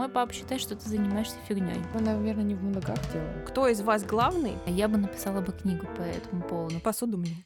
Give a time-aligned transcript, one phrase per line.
[0.00, 1.76] мой папа считает, что ты занимаешься фигней.
[1.92, 3.44] Ну, наверное, не в ногах дело.
[3.46, 4.56] Кто из вас главный?
[4.64, 6.80] А я бы написала бы книгу по этому поводу.
[6.80, 7.44] Посуду мне.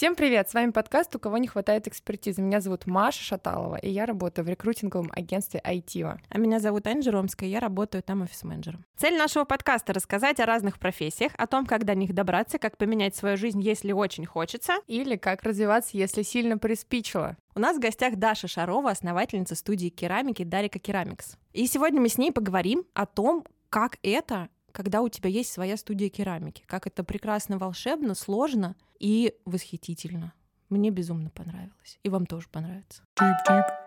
[0.00, 0.48] Всем привет!
[0.48, 2.40] С вами подкаст «У кого не хватает экспертизы».
[2.40, 6.18] Меня зовут Маша Шаталова, и я работаю в рекрутинговом агентстве Айтива.
[6.30, 8.86] А меня зовут Аня Жеромская, я работаю там офис-менеджером.
[8.96, 13.14] Цель нашего подкаста— рассказать о разных профессиях, о том, как до них добраться, как поменять
[13.14, 14.76] свою жизнь, если очень хочется.
[14.86, 17.36] Или как развиваться, если сильно приспичило.
[17.54, 21.36] У нас в гостях Даша Шарова, основательница студии керамики Дарика Керамикс.
[21.52, 25.76] И сегодня мы с ней поговорим о том, как это когда у тебя есть своя
[25.76, 26.62] студия керамики.
[26.66, 30.32] Как это прекрасно, волшебно, сложно и восхитительно.
[30.68, 31.98] Мне безумно понравилось.
[32.04, 33.02] И вам тоже понравится.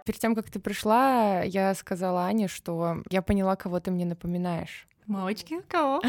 [0.06, 4.86] Перед тем, как ты пришла, я сказала Ане, что я поняла, кого ты мне напоминаешь.
[5.08, 6.02] Мамочки, кого?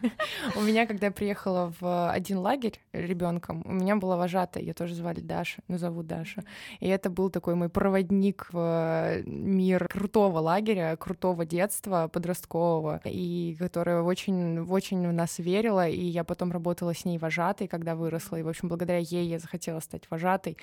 [0.56, 4.94] У меня, когда я приехала в один лагерь ребенком, у меня была вожатая, ее тоже
[4.94, 6.44] звали Даша, ну зовут Даша.
[6.80, 14.00] И это был такой мой проводник в мир крутого лагеря, крутого детства, подросткового, и которая
[14.00, 18.42] очень, очень в нас верила, и я потом работала с ней вожатой, когда выросла, и,
[18.42, 20.56] в общем, благодаря ей я захотела стать вожатой.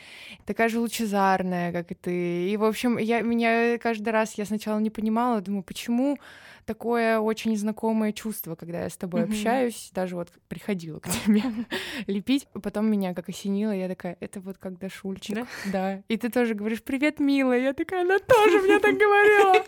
[0.45, 2.49] Такая же лучезарная, как и ты.
[2.49, 6.17] И, в общем, я, меня каждый раз, я сначала не понимала, думаю, почему
[6.65, 9.29] такое очень знакомое чувство, когда я с тобой mm-hmm.
[9.29, 11.43] общаюсь, даже вот приходила к тебе
[12.07, 15.47] лепить, потом меня как осенило, я такая, это вот как Дашульчик, да?
[15.71, 16.03] да.
[16.07, 19.63] И ты тоже говоришь, привет, милая, я такая, она тоже мне так говорила.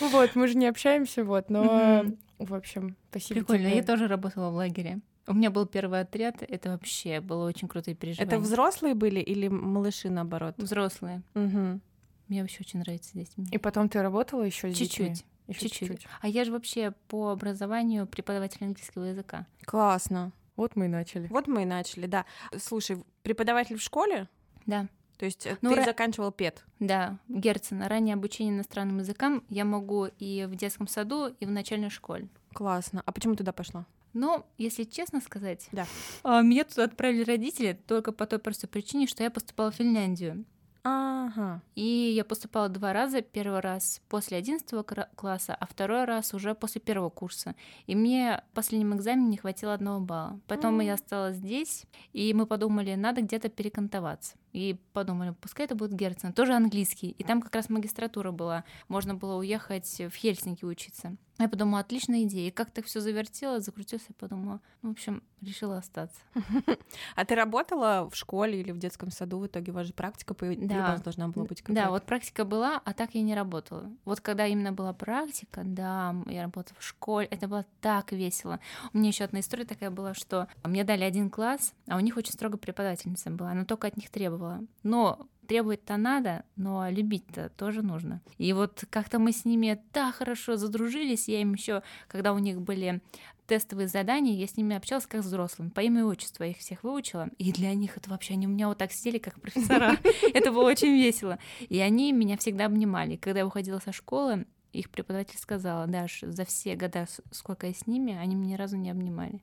[0.12, 2.04] Вот, мы же не общаемся, вот, но,
[2.38, 5.00] в общем, спасибо Прикольно, я тоже работала в лагере.
[5.26, 8.26] У меня был первый отряд, это вообще было очень крутые переживания.
[8.26, 10.54] Это взрослые были или малыши наоборот?
[10.58, 11.22] Взрослые.
[11.34, 11.80] Угу.
[12.28, 13.30] Мне вообще очень нравится здесь.
[13.50, 15.24] И потом ты работала еще Чуть-чуть.
[15.58, 16.06] Чуть-чуть.
[16.20, 19.46] А я же вообще по образованию преподаватель английского языка.
[19.64, 20.32] Классно.
[20.56, 21.26] Вот мы и начали.
[21.28, 22.26] Вот мы и начали, да.
[22.58, 24.28] Слушай, преподаватель в школе?
[24.66, 24.88] Да.
[25.18, 25.84] То есть э, ну, ты ра...
[25.84, 26.64] заканчивал ПЕТ?
[26.80, 27.88] Да, Герцена.
[27.88, 32.28] Раннее обучение иностранным языкам я могу и в детском саду, и в начальной школе.
[32.52, 33.02] Классно.
[33.06, 33.86] А почему туда пошла?
[34.14, 35.86] Ну, если честно сказать, да.
[36.22, 40.44] А, меня туда отправили родители только по той простой причине, что я поступала в Финляндию.
[40.84, 41.62] Ага.
[41.76, 43.22] И я поступала два раза.
[43.22, 44.84] Первый раз после 11
[45.14, 47.54] класса, а второй раз уже после первого курса.
[47.86, 50.40] И мне в последнем экзамене не хватило одного балла.
[50.48, 50.86] Поэтому mm.
[50.86, 54.36] я осталась здесь, и мы подумали, надо где-то перекантоваться.
[54.52, 57.10] И подумали, пускай это будет Герцен, тоже английский.
[57.10, 58.64] И там как раз магистратура была.
[58.88, 61.16] Можно было уехать в Хельсинки учиться.
[61.38, 62.48] Я подумала, отличная идея.
[62.48, 66.20] И как так все завертелось, закрутилось, я подумала, ну, в общем, решила остаться.
[67.16, 69.38] А ты работала в школе или в детском саду?
[69.38, 70.98] В итоге же практика да.
[70.98, 71.62] должна была быть.
[71.68, 73.90] Да, вот практика была, а так я не работала.
[74.04, 78.60] Вот когда именно была практика, да, я работала в школе, это было так весело.
[78.92, 82.16] У меня еще одна история такая была, что мне дали один класс, а у них
[82.16, 84.41] очень строго преподавательница была, она только от них требовала.
[84.82, 88.22] Но требовать-то надо, но любить-то тоже нужно.
[88.38, 92.60] И вот как-то мы с ними так хорошо задружились, я им еще, когда у них
[92.60, 93.02] были
[93.46, 96.84] тестовые задания, я с ними общалась как взрослым, по имя и отчеству я их всех
[96.84, 99.98] выучила, и для них это вообще, они у меня вот так сидели, как профессора,
[100.34, 101.38] это было очень весело.
[101.68, 103.16] И они меня всегда обнимали.
[103.16, 107.86] Когда я уходила со школы, их преподаватель сказала, Даш, за все года, сколько я с
[107.86, 109.42] ними, они меня ни разу не обнимали.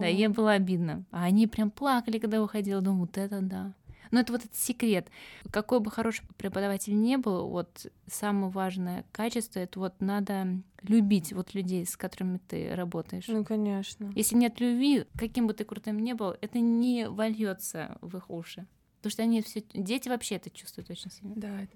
[0.00, 1.04] Да, ей было обидно.
[1.10, 2.80] А они прям плакали, когда уходила.
[2.80, 3.72] Думаю, вот это да.
[4.10, 5.08] Но это вот этот секрет.
[5.50, 11.54] Какой бы хороший преподаватель не был, вот самое важное качество это вот надо любить вот
[11.54, 13.26] людей, с которыми ты работаешь.
[13.28, 14.12] Ну, конечно.
[14.14, 18.66] Если нет любви, каким бы ты крутым ни был, это не вольется в их уши.
[18.98, 21.34] Потому что они все, дети вообще это чувствуют очень сильно.
[21.36, 21.66] Да.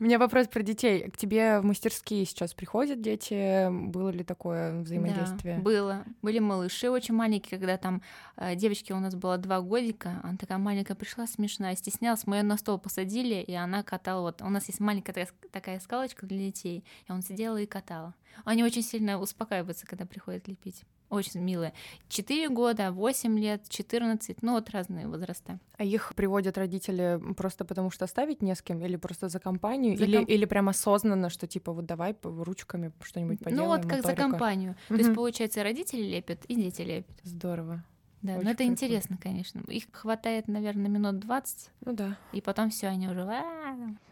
[0.00, 1.10] У меня вопрос про детей.
[1.10, 3.68] К тебе в мастерские сейчас приходят дети?
[3.68, 5.56] Было ли такое взаимодействие?
[5.56, 6.04] Да, было.
[6.22, 8.02] Были малыши очень маленькие, когда там
[8.36, 12.42] э, девочке у нас было два годика, она такая маленькая пришла, смешная, стеснялась, мы ее
[12.44, 14.20] на стол посадили, и она катала.
[14.20, 18.14] Вот у нас есть маленькая такая, скалочка для детей, и он сидела и катала.
[18.44, 21.72] Они очень сильно успокаиваются, когда приходят лепить очень милые.
[22.08, 25.58] Четыре года, восемь лет, четырнадцать, ну вот разные возраста.
[25.76, 29.96] А их приводят родители просто потому, что оставить не с кем, или просто за компанию,
[29.96, 30.24] за или, ком...
[30.26, 33.64] или прям осознанно, что типа вот давай ручками что-нибудь поделаем?
[33.64, 34.08] Ну вот как моторика.
[34.08, 34.72] за компанию.
[34.72, 34.96] Mm-hmm.
[34.96, 37.16] То есть, получается, родители лепят и дети лепят.
[37.22, 37.84] Здорово.
[38.20, 38.72] Да, Очень но это прикольно.
[38.72, 39.60] интересно, конечно.
[39.68, 41.70] Их хватает, наверное, минут 20.
[41.84, 42.16] Ну да.
[42.32, 43.24] И потом все, они уже.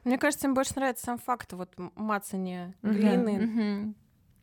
[0.04, 3.94] Мне кажется, им больше нравится сам факт вот мацания глины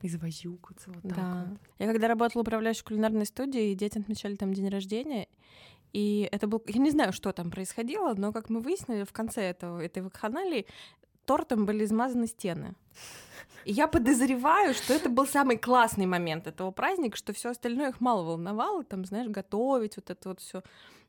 [0.07, 1.47] извозюкаться вот так да.
[1.49, 1.59] вот.
[1.79, 5.27] Я когда работала управляющей кулинарной студией, дети отмечали там день рождения,
[5.93, 6.61] и это был...
[6.67, 10.65] Я не знаю, что там происходило, но, как мы выяснили, в конце этого, этой вакханалии
[11.25, 12.75] тортом были измазаны стены.
[13.65, 18.01] И я подозреваю, что это был самый классный момент этого праздника, что все остальное их
[18.01, 20.63] мало волновало, там, знаешь, готовить, вот это вот все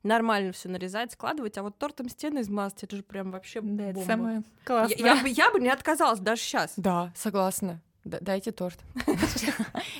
[0.05, 3.95] нормально все нарезать, складывать, а вот тортом стены измазать, это же прям вообще Да, это
[3.95, 4.07] бомба.
[4.07, 4.99] самое классное.
[4.99, 6.75] Я, я бы, я бы не отказалась даже сейчас.
[6.77, 7.81] Да, согласна.
[8.05, 8.79] Д- дайте торт.
[9.07, 9.55] Сейчас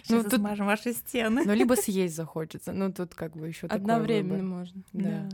[0.09, 1.43] Ну, тут- измажем ваши стены.
[1.45, 2.73] Ну, либо съесть захочется.
[2.73, 4.83] Ну, тут как бы еще Одновременно можно.
[4.93, 5.29] Да.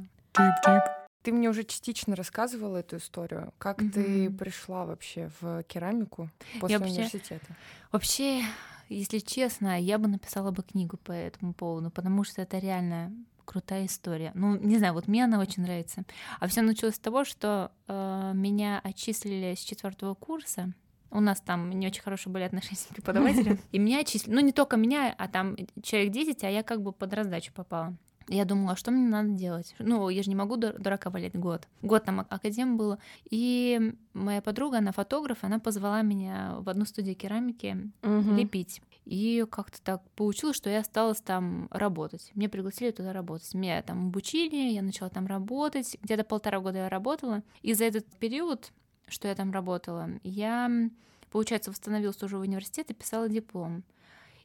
[1.22, 3.52] Ты мне уже частично рассказывала эту историю.
[3.58, 6.30] Как ты пришла вообще в керамику
[6.60, 7.56] после вообще- университета?
[7.92, 8.42] Вообще,
[8.88, 13.12] если честно, я бы написала бы книгу по этому поводу, потому что это реально
[13.44, 14.30] крутая история.
[14.34, 16.04] Ну, не знаю, вот мне она очень нравится.
[16.38, 20.72] А все началось с того, что э, меня отчислили с четвертого курса.
[21.10, 23.58] У нас там не очень хорошие были отношения с преподавателем.
[23.72, 24.34] И меня отчислили.
[24.34, 27.94] Ну, не только меня, а там человек 10, а я как бы под раздачу попала.
[28.28, 29.74] Я думала, что мне надо делать?
[29.80, 31.66] Ну, я же не могу дур- дурака валять год.
[31.82, 33.00] Год там академ было.
[33.28, 38.36] И моя подруга, она фотограф, она позвала меня в одну студию керамики Мгм.
[38.36, 38.82] лепить.
[39.04, 42.30] И как-то так получилось, что я осталась там работать.
[42.36, 43.52] Меня пригласили туда работать.
[43.54, 45.96] Меня там обучили, я начала там работать.
[46.00, 47.42] Где-то полтора года я работала.
[47.62, 48.70] И за этот период,
[49.10, 50.70] что я там работала, я,
[51.30, 53.84] получается, восстановилась уже в университет и писала диплом.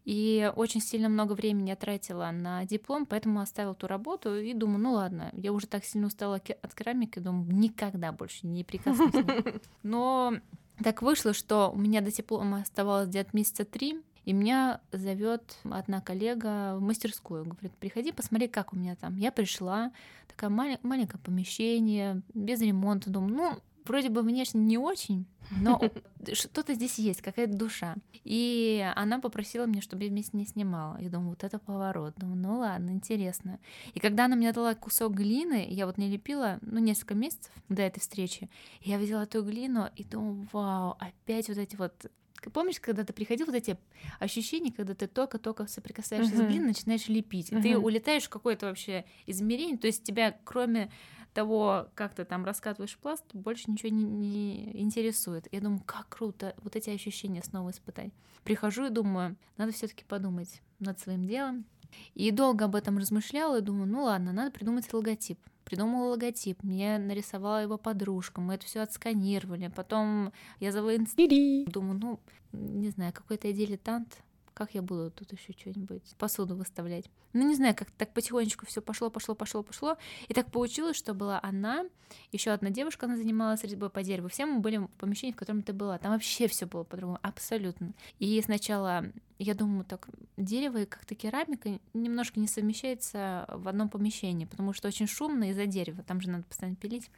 [0.05, 4.77] И очень сильно много времени я тратила на диплом, поэтому оставила ту работу и думаю,
[4.79, 9.25] ну ладно, я уже так сильно устала от керамики, думаю, никогда больше не прикоснусь.
[9.83, 10.35] Но
[10.83, 16.01] так вышло, что у меня до диплома оставалось где-то месяца три, и меня зовет одна
[16.01, 17.43] коллега в мастерскую.
[17.45, 19.15] Говорит, приходи, посмотри, как у меня там.
[19.17, 19.91] Я пришла,
[20.27, 23.09] такое мале- маленькое помещение, без ремонта.
[23.09, 25.79] Думаю, ну, вроде бы внешне не очень, но
[26.33, 27.95] что-то здесь есть, какая-то душа.
[28.23, 30.97] И она попросила меня, чтобы я вместе не снимала.
[30.99, 32.15] Я думаю, вот это поворот.
[32.17, 33.59] Думаю, ну ладно, интересно.
[33.93, 37.83] И когда она мне дала кусок глины, я вот не лепила, ну, несколько месяцев до
[37.83, 38.49] этой встречи,
[38.81, 42.11] я видела эту глину и думаю, вау, опять вот эти вот
[42.53, 43.75] Помнишь, когда ты приходил, вот эти
[44.19, 46.47] ощущения, когда ты только-только соприкасаешься с Мгм.
[46.47, 50.91] глиной, начинаешь лепить, и ты улетаешь в какое-то вообще измерение, то есть тебя, кроме
[51.35, 55.47] того, как ты там раскатываешь пласт, больше ничего не, не интересует.
[55.51, 58.11] Я думаю, как круто вот эти ощущения снова испытать.
[58.43, 61.65] Прихожу и думаю, надо все таки подумать над своим делом.
[62.13, 65.39] И долго об этом размышляла и думаю, ну ладно, надо придумать логотип.
[65.65, 69.71] Придумала логотип, мне нарисовала его подружка, мы это все отсканировали.
[69.75, 72.19] Потом я завела инст- Думаю, ну,
[72.51, 74.17] не знаю, какой-то я дилетант.
[74.55, 77.09] Как я буду тут еще что-нибудь посуду выставлять?
[77.33, 79.97] Ну, не знаю, как так потихонечку все пошло, пошло, пошло, пошло.
[80.29, 81.83] И так получилось, что была она,
[82.31, 84.29] еще одна девушка, она занималась резьбой по дереву.
[84.29, 85.97] Все мы были в помещении, в котором ты была.
[85.97, 87.91] Там вообще все было по-другому, абсолютно.
[88.19, 90.07] И сначала я думаю, так
[90.37, 95.65] дерево и как-то керамика немножко не совмещается в одном помещении, потому что очень шумно из-за
[95.65, 96.01] дерева.
[96.03, 97.11] Там же надо постоянно пилить.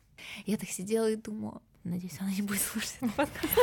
[0.48, 3.54] Я так сидела и думаю, надеюсь, она не будет слушать этот подкаст.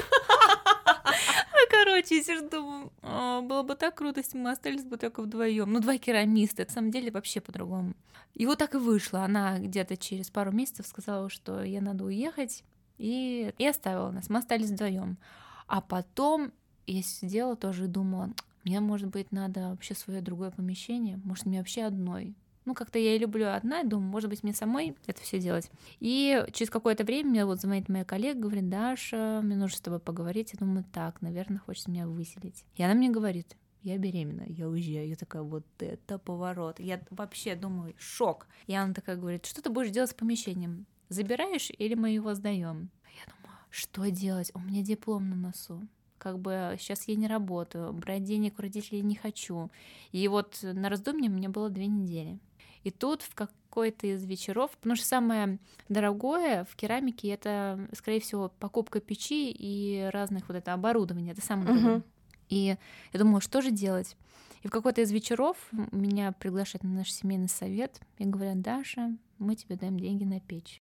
[1.70, 5.72] Короче, я сижу, думаю, «А, было бы так круто, если мы остались бы только вдвоем.
[5.72, 7.94] Ну, два керамиста, на самом деле вообще по-другому.
[8.34, 9.22] И вот так и вышло.
[9.22, 12.64] Она где-то через пару месяцев сказала, что ей надо уехать,
[12.98, 14.28] и, и оставила нас.
[14.28, 15.18] Мы остались вдвоем.
[15.66, 16.52] А потом
[16.86, 18.30] я сидела тоже и думала,
[18.64, 22.34] мне, может быть, надо вообще свое другое помещение, может, мне вообще одной.
[22.64, 25.70] Ну, как-то я и люблю одна, и думаю, может быть, мне самой это все делать.
[26.00, 30.00] И через какое-то время мне вот звонит моя коллега, говорит, Даша, мне нужно с тобой
[30.00, 30.52] поговорить.
[30.54, 32.64] Я думаю, так, наверное, хочет меня выселить.
[32.76, 35.08] И она мне говорит, я беременна, я уезжаю.
[35.08, 36.80] Я такая, вот это поворот.
[36.80, 38.46] Я вообще думаю, шок.
[38.66, 40.86] И она такая говорит, что ты будешь делать с помещением?
[41.10, 42.90] Забираешь или мы его сдаем?
[43.14, 44.50] Я думаю, что делать?
[44.54, 45.86] У меня диплом на носу
[46.24, 49.70] как бы сейчас я не работаю, брать денег у родителей не хочу.
[50.10, 52.38] И вот на раздумье меня было две недели.
[52.84, 58.48] И тут в какой-то из вечеров, потому что самое дорогое в керамике это, скорее всего,
[58.60, 61.78] покупка печи и разных вот это оборудование, это самое Мгм.
[61.80, 62.02] дорогое.
[62.50, 62.76] И
[63.12, 64.16] я думала, что же делать?
[64.62, 65.56] И в какой-то из вечеров
[65.92, 70.80] меня приглашают на наш семейный совет и говорят, Даша, мы тебе даем деньги на печь.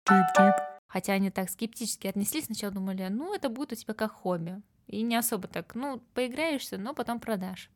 [0.86, 4.62] Хотя они так скептически отнеслись, сначала думали, ну, это будет у тебя как хобби.
[4.86, 7.70] И не особо так, ну, поиграешься, но потом продашь.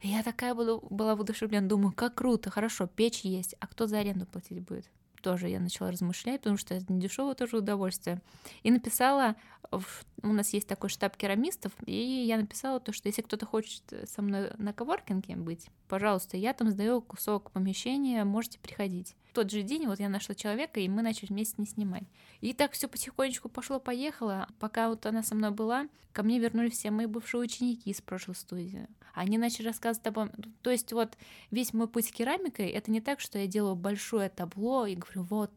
[0.00, 3.98] И я такая буду, была воодушевлена, думаю, как круто, хорошо, печь есть, а кто за
[3.98, 4.90] аренду платить будет?
[5.22, 8.20] Тоже я начала размышлять, потому что это не дешевое тоже удовольствие.
[8.62, 9.36] И написала,
[9.70, 13.82] в- у нас есть такой штаб керамистов, и я написала то, что если кто-то хочет
[14.06, 19.16] со мной на коворкинге быть, пожалуйста, я там сдаю кусок помещения, можете приходить.
[19.34, 22.04] Тот же день вот я нашла человека, и мы начали вместе не снимать.
[22.40, 24.46] И так все потихонечку пошло-поехало.
[24.60, 28.36] Пока вот она со мной была, ко мне вернулись все мои бывшие ученики из прошлой
[28.36, 28.86] студии.
[29.12, 30.30] Они начали рассказывать мне.
[30.62, 31.18] То есть вот
[31.50, 35.24] весь мой путь с керамикой, это не так, что я делаю большое табло и говорю,
[35.24, 35.50] вот,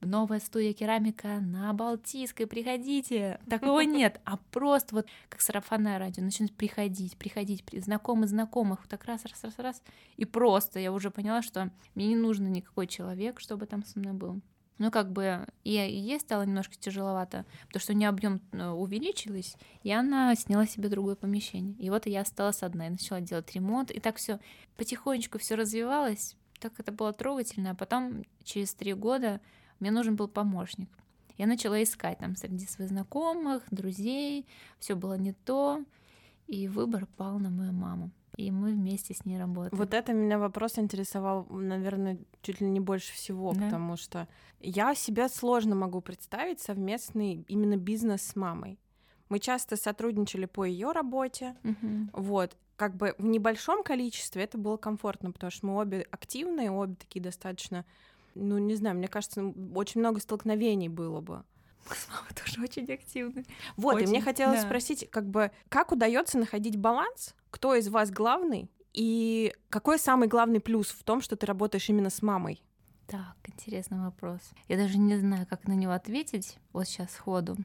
[0.00, 3.40] новая студия керамика на Балтийской, приходите.
[3.48, 9.24] Такого нет, а просто вот как сарафанное радио начинает приходить, приходить, знакомых знакомых, так раз,
[9.24, 9.82] раз, раз, раз,
[10.16, 14.12] и просто я уже поняла, что мне не нужно никакой человек, чтобы там со мной
[14.12, 14.40] был.
[14.78, 18.68] Ну, как бы и, и ей стало немножко тяжеловато, потому что у нее объем э,
[18.68, 21.74] увеличилась, и она сняла себе другое помещение.
[21.78, 24.38] И вот я осталась одна и начала делать ремонт, и так все
[24.76, 29.40] потихонечку все развивалось, так это было трогательно, а потом через три года
[29.80, 30.88] мне нужен был помощник.
[31.36, 34.46] Я начала искать там среди своих знакомых, друзей,
[34.80, 35.84] все было не то,
[36.48, 38.10] и выбор пал на мою маму.
[38.36, 39.76] И мы вместе с ней работаем.
[39.76, 43.64] Вот это меня вопрос интересовал, наверное, чуть ли не больше всего, да.
[43.64, 44.28] потому что
[44.60, 48.78] я себя сложно могу представить совместный именно бизнес с мамой.
[49.28, 52.08] Мы часто сотрудничали по ее работе, угу.
[52.12, 52.56] вот.
[52.76, 57.20] Как бы в небольшом количестве это было комфортно, потому что мы обе активные, обе такие
[57.20, 57.84] достаточно
[58.38, 61.44] ну, не знаю, мне кажется, очень много столкновений было бы.
[61.88, 63.44] С мамой тоже очень активны.
[63.76, 64.66] Вот, очень, и мне хотелось да.
[64.66, 70.60] спросить, как бы, как удается находить баланс, кто из вас главный, и какой самый главный
[70.60, 72.62] плюс в том, что ты работаешь именно с мамой?
[73.06, 74.40] Так, интересный вопрос.
[74.68, 77.56] Я даже не знаю, как на него ответить вот сейчас сходу.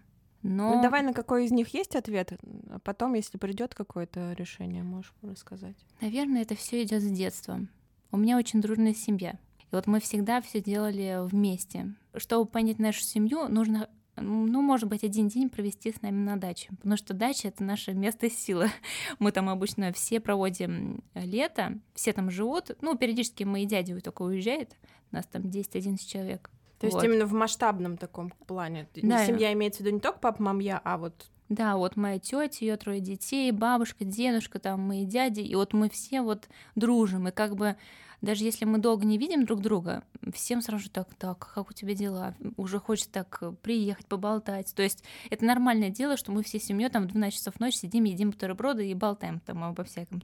[0.41, 0.75] Но...
[0.75, 2.33] Ну, давай на какой из них есть ответ,
[2.69, 5.77] а потом, если придет какое-то решение, можешь рассказать.
[6.01, 7.65] Наверное, это все идет с детства.
[8.11, 9.39] У меня очень дружная семья.
[9.73, 11.95] И вот мы всегда все делали вместе.
[12.15, 16.69] Чтобы понять нашу семью, нужно ну, может быть, один день провести с нами на даче,
[16.77, 18.69] потому что дача— это наше место силы.
[19.17, 24.77] Мы там обычно все проводим лето, все там живут, ну, периодически мои дяди только уезжают,
[25.09, 26.51] нас там 10-11 человек.
[26.79, 26.93] То вот.
[26.93, 28.87] есть именно в масштабном таком плане.
[28.93, 29.25] Да.
[29.25, 32.65] Семья имеется в виду не только папа, мама, я, а вот да, вот моя тетя,
[32.65, 37.31] ее трое детей, бабушка, дедушка, там мои дяди, и вот мы все вот дружим, и
[37.31, 37.75] как бы
[38.23, 40.01] даже если мы долго не видим друг друга,
[40.33, 42.35] всем сразу так, так, как у тебя дела?
[42.55, 44.73] Уже хочется так приехать, поболтать.
[44.73, 48.05] То есть это нормальное дело, что мы все семьей там в 12 часов ночи сидим,
[48.05, 50.23] едим бутерброды и болтаем там обо всяком.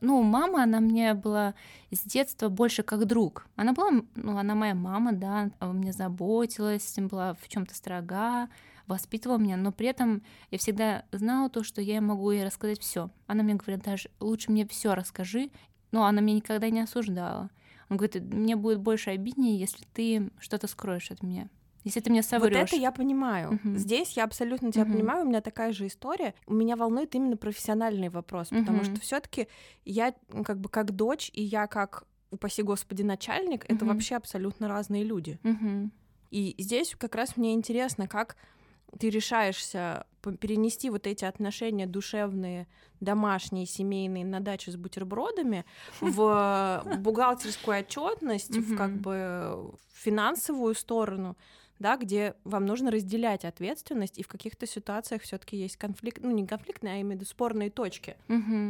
[0.00, 1.54] Ну, мама, она мне была
[1.90, 3.46] с детства больше как друг.
[3.56, 8.48] Она была, ну, она моя мама, да, о мне заботилась, была в чем то строга,
[8.86, 13.10] воспитывала меня, но при этом я всегда знала то, что я могу ей рассказать все.
[13.26, 15.50] Она мне говорит, даже лучше мне все расскажи,
[15.96, 17.48] но она меня никогда не осуждала.
[17.88, 21.48] Он говорит, мне будет больше обиднее, если ты что-то скроешь от меня.
[21.84, 22.52] Если ты мне соврёшь.
[22.52, 23.52] Вот это я понимаю.
[23.52, 23.76] Uh-huh.
[23.76, 24.92] Здесь я абсолютно тебя uh-huh.
[24.92, 25.24] понимаю.
[25.24, 26.34] У меня такая же история.
[26.46, 28.60] У меня волнует именно профессиональный вопрос, uh-huh.
[28.60, 29.48] потому что все-таки
[29.86, 30.12] я
[30.44, 33.74] как бы как дочь и я как упаси господи начальник, uh-huh.
[33.74, 35.38] это вообще абсолютно разные люди.
[35.44, 35.88] Uh-huh.
[36.30, 38.36] И здесь как раз мне интересно, как
[38.96, 40.06] ты решаешься
[40.40, 42.66] перенести вот эти отношения душевные,
[43.00, 45.64] домашние, семейные на даче с бутербродами
[46.00, 51.36] в бухгалтерскую отчетность, в как бы финансовую сторону,
[51.78, 56.46] да, где вам нужно разделять ответственность, и в каких-то ситуациях все-таки есть конфликт, ну не
[56.46, 58.16] конфликтные, а именно спорные точки.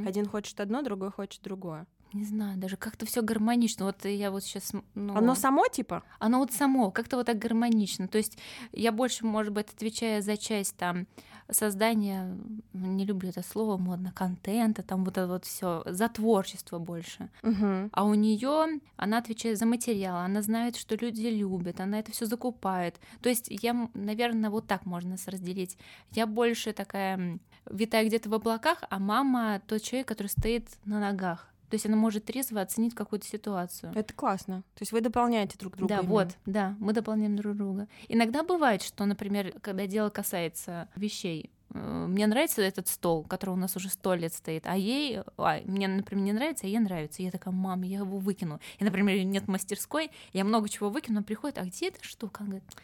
[0.06, 3.86] Один хочет одно, другой хочет другое не знаю, даже как-то все гармонично.
[3.86, 4.72] Вот я вот сейчас.
[4.94, 6.02] Ну, оно само типа?
[6.18, 8.08] Оно вот само, как-то вот так гармонично.
[8.08, 8.38] То есть
[8.72, 11.06] я больше, может быть, отвечаю за часть там
[11.50, 12.36] создания,
[12.72, 17.28] не люблю это слово модно, контента, там вот это вот все, за творчество больше.
[17.42, 17.90] Угу.
[17.92, 22.26] А у нее она отвечает за материал, она знает, что люди любят, она это все
[22.26, 23.00] закупает.
[23.20, 25.76] То есть я, наверное, вот так можно нас разделить.
[26.12, 27.38] Я больше такая
[27.70, 31.52] витаю где-то в облаках, а мама тот человек, который стоит на ногах.
[31.68, 33.92] То есть она может трезво оценить какую-то ситуацию.
[33.94, 34.62] Это классно.
[34.74, 35.94] То есть вы дополняете друг друга.
[35.94, 36.10] Да, именно.
[36.10, 37.88] вот, да, мы дополняем друг друга.
[38.08, 43.56] Иногда бывает, что, например, когда дело касается вещей, э, мне нравится этот стол, который у
[43.56, 47.22] нас уже сто лет стоит, а ей, а, мне, например, не нравится, а ей нравится.
[47.22, 48.60] я такая, мам, я его выкину.
[48.78, 52.44] И, например, нет мастерской, я много чего выкину, приходит, а где эта штука?
[52.44, 52.76] Она говорит,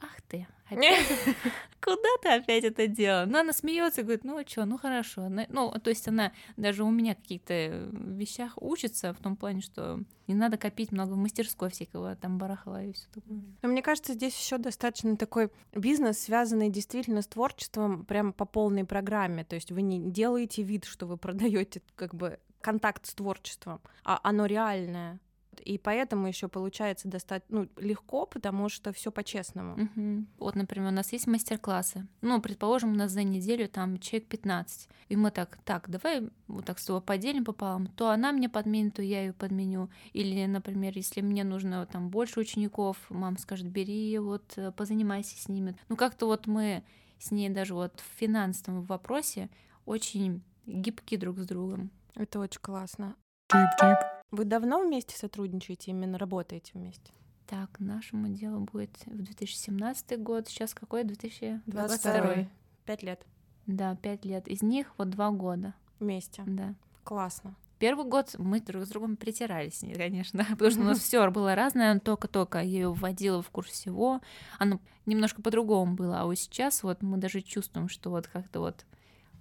[0.00, 1.06] ах ты, опять
[1.80, 3.26] куда ты опять это делала?
[3.26, 5.28] Ну, она смеется и говорит, ну, что, ну, хорошо.
[5.28, 10.34] Ну, то есть она даже у меня каких-то вещах учится в том плане, что не
[10.34, 13.40] надо копить много в мастерской всякого там барахла и все такое.
[13.62, 18.84] Но мне кажется, здесь еще достаточно такой бизнес, связанный действительно с творчеством, прям по полной
[18.84, 19.44] программе.
[19.44, 24.18] То есть вы не делаете вид, что вы продаете как бы контакт с творчеством, а
[24.24, 25.20] оно реальное.
[25.60, 29.74] И поэтому еще получается достаточно ну, легко, потому что все по-честному.
[29.74, 30.26] Угу.
[30.38, 32.06] Вот, например, у нас есть мастер-классы.
[32.20, 34.88] Ну, предположим, у нас за неделю там человек 15.
[35.08, 37.86] И мы так, так, давай вот так с тобой поделим пополам.
[37.88, 39.90] То она мне подменит, то я ее подменю.
[40.12, 45.48] Или, например, если мне нужно там больше учеников, мама скажет, бери, вот э, позанимайся с
[45.48, 45.76] ними.
[45.88, 46.84] Ну, как-то вот мы
[47.18, 49.48] с ней даже вот в финансовом вопросе
[49.84, 51.90] очень гибки друг с другом.
[52.14, 53.14] Это очень классно.
[53.48, 54.15] Тип-тип.
[54.30, 57.12] Вы давно вместе сотрудничаете, именно работаете вместе?
[57.46, 60.48] Так, нашему делу будет в 2017 год.
[60.48, 61.04] Сейчас какой?
[61.04, 62.22] 2022.
[62.22, 62.48] 22.
[62.84, 63.24] Пять лет
[63.66, 64.48] Да, пять лет.
[64.48, 65.74] Из них вот два года.
[66.00, 66.42] вместе.
[66.46, 66.74] Да.
[67.04, 67.54] Классно.
[67.78, 71.54] Первый год мы друг с другом притирались, не- конечно, потому что у нас все было
[71.54, 74.22] разное, она только-только ее вводила в курс всего,
[74.58, 78.86] оно немножко по-другому было, а вот сейчас вот мы даже чувствуем, что вот как-то вот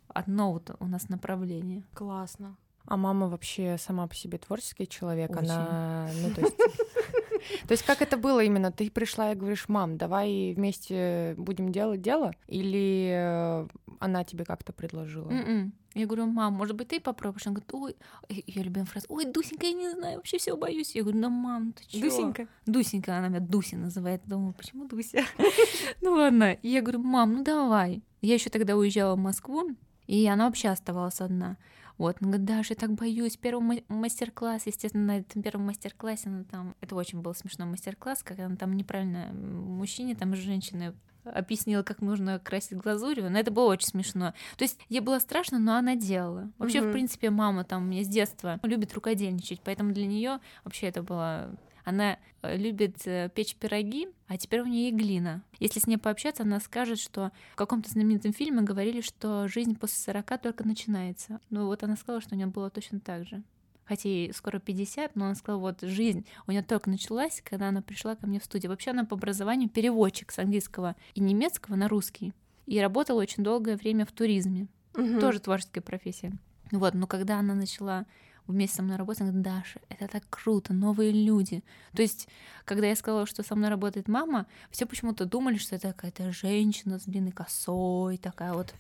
[0.09, 1.83] одно вот у нас направление.
[1.93, 2.57] Классно.
[2.87, 5.49] А мама вообще сама по себе творческий человек, Очень.
[5.49, 6.57] она, ну то есть,
[7.67, 8.71] то есть как это было именно?
[8.71, 13.67] Ты пришла и говоришь, мам, давай вместе будем делать дело, или э,
[13.99, 15.29] она тебе как-то предложила?
[15.31, 15.73] М-м.
[15.95, 17.47] Я говорю, мам, может быть, ты попробуешь?
[17.47, 20.93] Она говорит, ой, ее любимая фраза, ой, Дусенька, я не знаю, вообще все боюсь.
[20.93, 22.01] Я говорю, ну, мам, ты чё?
[22.01, 22.47] Дусенька.
[22.65, 24.21] Дусенька, она меня Дуся называет.
[24.25, 25.23] Думаю, почему Дуся?
[26.01, 26.51] ну ладно.
[26.61, 28.03] И я говорю, мам, ну давай.
[28.21, 29.69] Я еще тогда уезжала в Москву,
[30.05, 31.55] и она вообще оставалась одна.
[31.97, 33.37] Вот, она говорит, Даша, я так боюсь.
[33.37, 36.75] Первый ма- мастер-класс, естественно, на этом первом мастер-классе она там...
[36.81, 42.37] Это очень был смешной мастер-класс, как она там неправильно мужчине, там женщине объяснила, как нужно
[42.37, 44.33] красить глазурью, но это было очень смешно.
[44.57, 46.51] То есть ей было страшно, но она делала.
[46.59, 46.89] Вообще, Мгм.
[46.89, 51.55] в принципе, мама там мне с детства любит рукодельничать, поэтому для нее вообще это было
[51.85, 55.41] она э, любит э, печь пироги, а теперь у нее и глина.
[55.59, 59.99] Если с ней пообщаться, она скажет, что в каком-то знаменитом фильме говорили, что жизнь после
[59.99, 61.39] 40 только начинается.
[61.49, 63.41] Ну вот она сказала, что у нее было точно так же.
[63.85, 67.83] Хотя ей скоро 50, но она сказала, вот жизнь у нее только началась, когда она
[67.83, 68.71] пришла ко мне в студию.
[68.71, 72.33] Вообще она по образованию переводчик с английского и немецкого на русский.
[72.65, 75.19] И работала очень долгое время в туризме Мгм.
[75.19, 76.33] тоже творческая профессия.
[76.71, 78.07] Вот, но когда она начала
[78.47, 81.63] вместе со мной работать, она говорит, Даша, это так круто, новые люди.
[81.95, 82.27] То есть,
[82.65, 86.99] когда я сказала, что со мной работает мама, все почему-то думали, что это какая-то женщина
[86.99, 88.73] с длинной косой, такая вот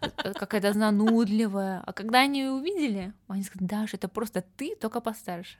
[0.00, 1.82] э, какая-то занудливая.
[1.84, 5.56] А когда они ее увидели, они сказали, Даша, это просто ты, только постарше.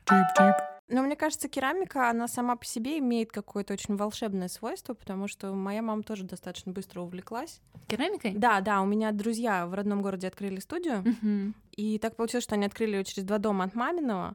[0.88, 5.52] Но мне кажется, керамика, она сама по себе имеет какое-то очень волшебное свойство, потому что
[5.54, 7.60] моя мама тоже достаточно быстро увлеклась.
[7.88, 8.32] Керамикой?
[8.32, 11.54] Да, да, у меня друзья в родном городе открыли студию, Мгм.
[11.72, 14.34] и так получилось, что они открыли ее через два дома от маминого.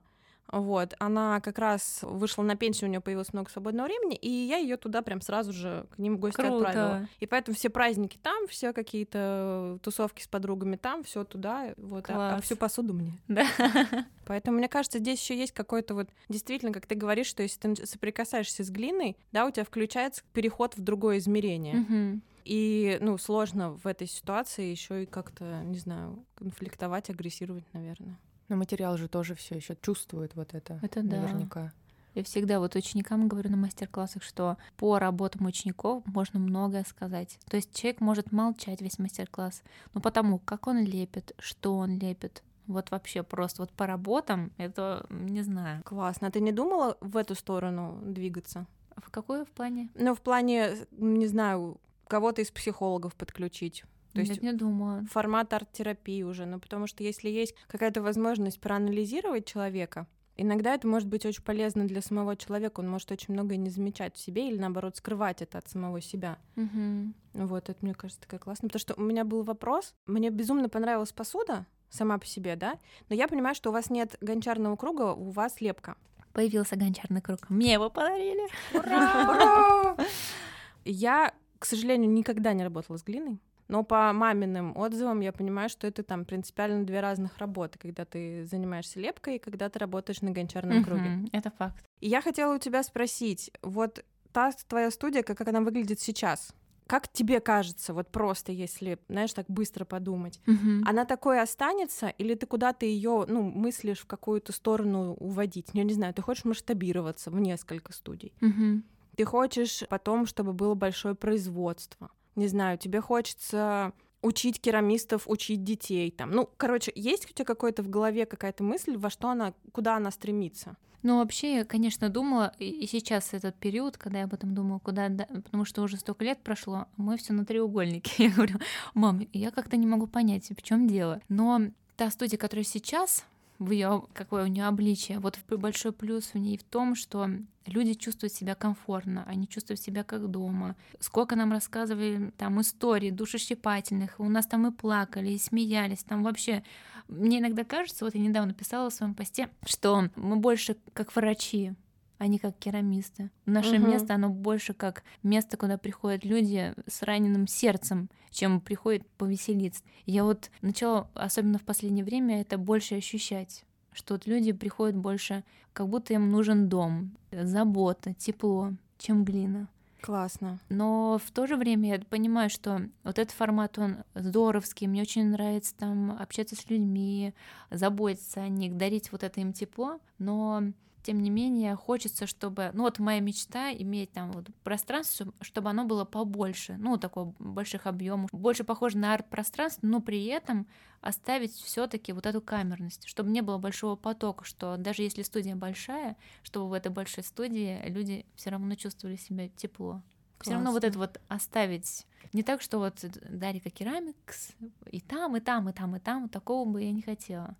[0.51, 4.57] Вот, она как раз вышла на пенсию, у нее появилось много свободного времени, и я
[4.57, 6.69] ее туда прям сразу же к ним в гости отправила.
[6.71, 7.07] Круто.
[7.19, 12.13] И поэтому все праздники там, все какие-то тусовки с подругами там, все туда, вот, а-
[12.13, 12.45] а, Класс.
[12.45, 13.13] всю посуду мне.
[13.27, 13.45] Да.
[14.25, 17.85] Поэтому мне кажется, здесь еще есть какой-то вот действительно, как ты говоришь, что если ты
[17.85, 21.75] соприкасаешься с глиной, да, у тебя включается переход в другое измерение.
[21.75, 22.21] Мгм.
[22.45, 28.17] И, ну, сложно в этой ситуации еще и как-то, не знаю, конфликтовать, агрессировать, наверное.
[28.49, 30.79] Но материал же тоже все еще чувствует вот это.
[30.81, 31.21] Это да.
[31.21, 31.71] Наверняка.
[32.15, 37.39] Я всегда вот ученикам говорю на мастер-классах, что по работам учеников можно многое сказать.
[37.49, 39.61] То есть человек может молчать весь мастер-класс,
[39.93, 45.05] но потому, как он лепит, что он лепит, вот вообще просто вот по работам, это
[45.09, 45.83] не знаю.
[45.83, 46.27] Классно.
[46.27, 48.65] А ты не думала в эту сторону двигаться?
[48.97, 49.89] В какой в плане?
[49.95, 53.83] Ну, в плане, не знаю, кого-то из психологов подключить.
[54.13, 55.05] То есть Нет, не думала.
[55.11, 61.07] формат арт-терапии уже, ну потому что если есть какая-то возможность проанализировать человека, иногда это может
[61.07, 64.57] быть очень полезно для самого человека, он может очень многое не замечать в себе или
[64.57, 66.37] наоборот скрывать это от самого себя.
[66.55, 67.13] Мгм.
[67.33, 71.11] Вот, это мне кажется такая классная, потому что у меня был вопрос, мне безумно понравилась
[71.11, 75.31] посуда сама по себе, да, но я понимаю, что у вас нет гончарного круга, у
[75.31, 75.97] вас лепка.
[76.33, 77.49] Появился гончарный круг.
[77.49, 78.47] Мне его подарили.
[78.73, 79.97] Ура!
[80.85, 83.39] Я, к сожалению, никогда не работала с глиной.
[83.69, 88.43] Но по маминым отзывам я понимаю, что это там принципиально две разных работы, когда ты
[88.45, 91.29] занимаешься лепкой и когда ты работаешь на гончарном круге.
[91.31, 91.85] Это факт.
[92.01, 94.03] И я хотела у тебя спросить, вот
[94.33, 96.53] та твоя студия, как, как она выглядит сейчас,
[96.87, 100.83] как тебе кажется, вот просто если, знаешь, так быстро подумать, Мгм.
[100.87, 105.67] она такой останется, или ты куда-то ее, ну, мыслишь в какую-то сторону уводить?
[105.73, 108.33] Я не знаю, ты хочешь масштабироваться в несколько студий?
[108.41, 108.83] Мгм.
[109.15, 112.09] Ты хочешь потом, чтобы было большое производство.
[112.35, 116.31] Не знаю, тебе хочется учить керамистов, учить детей там.
[116.31, 120.11] Ну, короче, есть у тебя какой-то в голове какая-то мысль, во что она, куда она
[120.11, 120.75] стремится?
[121.01, 125.07] Ну, вообще, я, конечно, думала, и сейчас этот период, когда я об этом думала, куда,
[125.07, 128.11] да- потому что уже столько лет прошло, мы все на треугольнике.
[128.25, 128.59] Я говорю,
[128.93, 131.21] мам, я как-то не могу понять, в чем дело.
[131.29, 131.61] Но
[131.95, 133.23] та студия, которая сейчас,
[133.59, 137.29] в ее какое у нее обличие, вот большой плюс в ней в том, что
[137.65, 140.75] люди чувствуют себя комфортно, они чувствуют себя как дома.
[140.99, 146.63] Сколько нам рассказывали там историй душещипательных, у нас там и плакали, и смеялись, там вообще.
[147.07, 151.73] Мне иногда кажется, вот я недавно писала в своем посте, что мы больше как врачи,
[152.19, 153.31] а не как керамисты.
[153.47, 153.87] Наше Мгм.
[153.87, 159.81] место, оно больше как место, куда приходят люди с раненым сердцем, чем приходят повеселиться.
[160.05, 165.43] Я вот начала, особенно в последнее время, это больше ощущать что вот люди приходят больше,
[165.73, 169.67] как будто им нужен дом, забота, тепло, чем глина.
[170.01, 170.59] Классно.
[170.69, 175.25] Но в то же время я понимаю, что вот этот формат, он здоровский, мне очень
[175.25, 177.33] нравится там общаться с людьми,
[177.69, 180.63] заботиться о них, дарить вот это им тепло, но
[181.03, 185.85] тем не менее хочется, чтобы, ну вот моя мечта иметь там вот пространство, чтобы оно
[185.85, 190.67] было побольше, ну такого больших объемов, больше похоже на арт-пространство, но при этом
[191.01, 196.17] оставить все-таки вот эту камерность, чтобы не было большого потока, что даже если студия большая,
[196.43, 200.01] чтобы в этой большой студии люди все равно чувствовали себя тепло.
[200.41, 202.05] Все равно вот это вот оставить.
[202.31, 204.51] Не так, что вот Дарика Керамикс
[204.89, 206.29] и там, и там, и там, и там.
[206.29, 207.57] Такого бы я не хотела.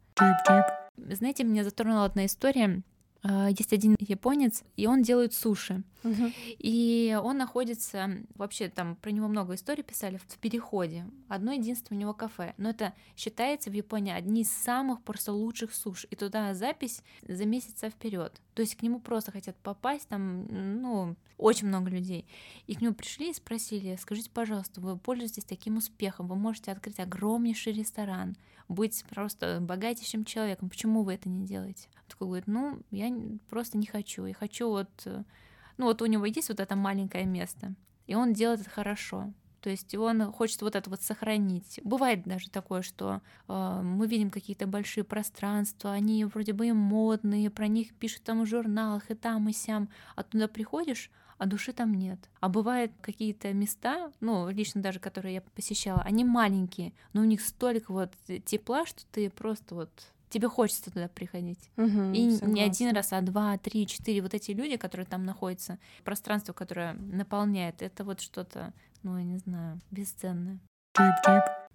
[0.96, 2.82] Знаете, меня затронула одна история.
[3.22, 5.84] А, есть один японец, и он делает суши.
[6.04, 6.34] Uh-huh.
[6.58, 11.06] И он находится, вообще там про него много историй писали, в переходе.
[11.28, 12.54] Одно единственное у него кафе.
[12.58, 16.06] Но это считается в Японии одни из самых просто лучших суш.
[16.10, 18.40] И туда запись за месяца вперед.
[18.54, 20.46] То есть к нему просто хотят попасть, там,
[20.82, 22.26] ну, очень много людей.
[22.68, 27.00] И к нему пришли и спросили, скажите, пожалуйста, вы пользуетесь таким успехом, вы можете открыть
[27.00, 28.38] огромнейший ресторан,
[28.70, 31.90] быть просто богатейшим человеком, почему вы это не делаете?
[32.10, 33.12] Такой говорит, ну, я
[33.50, 35.24] просто не хочу, я хочу вот, э,
[35.78, 37.74] ну вот у него есть вот это маленькое место,
[38.08, 41.80] и он делает это хорошо, то есть он хочет вот это вот сохранить.
[41.84, 47.50] Бывает даже такое, что э, мы видим какие-то большие пространства, они вроде бы и модные,
[47.50, 51.74] про них пишут там в журналах и там и сям, а туда приходишь, а души
[51.74, 52.20] там нет.
[52.40, 57.42] А бывают какие-то места, ну, лично даже, которые я посещала, они маленькие, но у них
[57.42, 58.14] столько вот
[58.46, 59.90] тепла, что ты просто вот
[60.30, 61.70] тебе хочется туда приходить.
[61.78, 62.46] Угу, и согласна.
[62.46, 64.22] не один раз, а два, три, четыре.
[64.22, 69.38] Вот эти люди, которые там находятся, пространство, которое наполняет, это вот что-то, ну, я не
[69.38, 70.60] знаю, бесценное.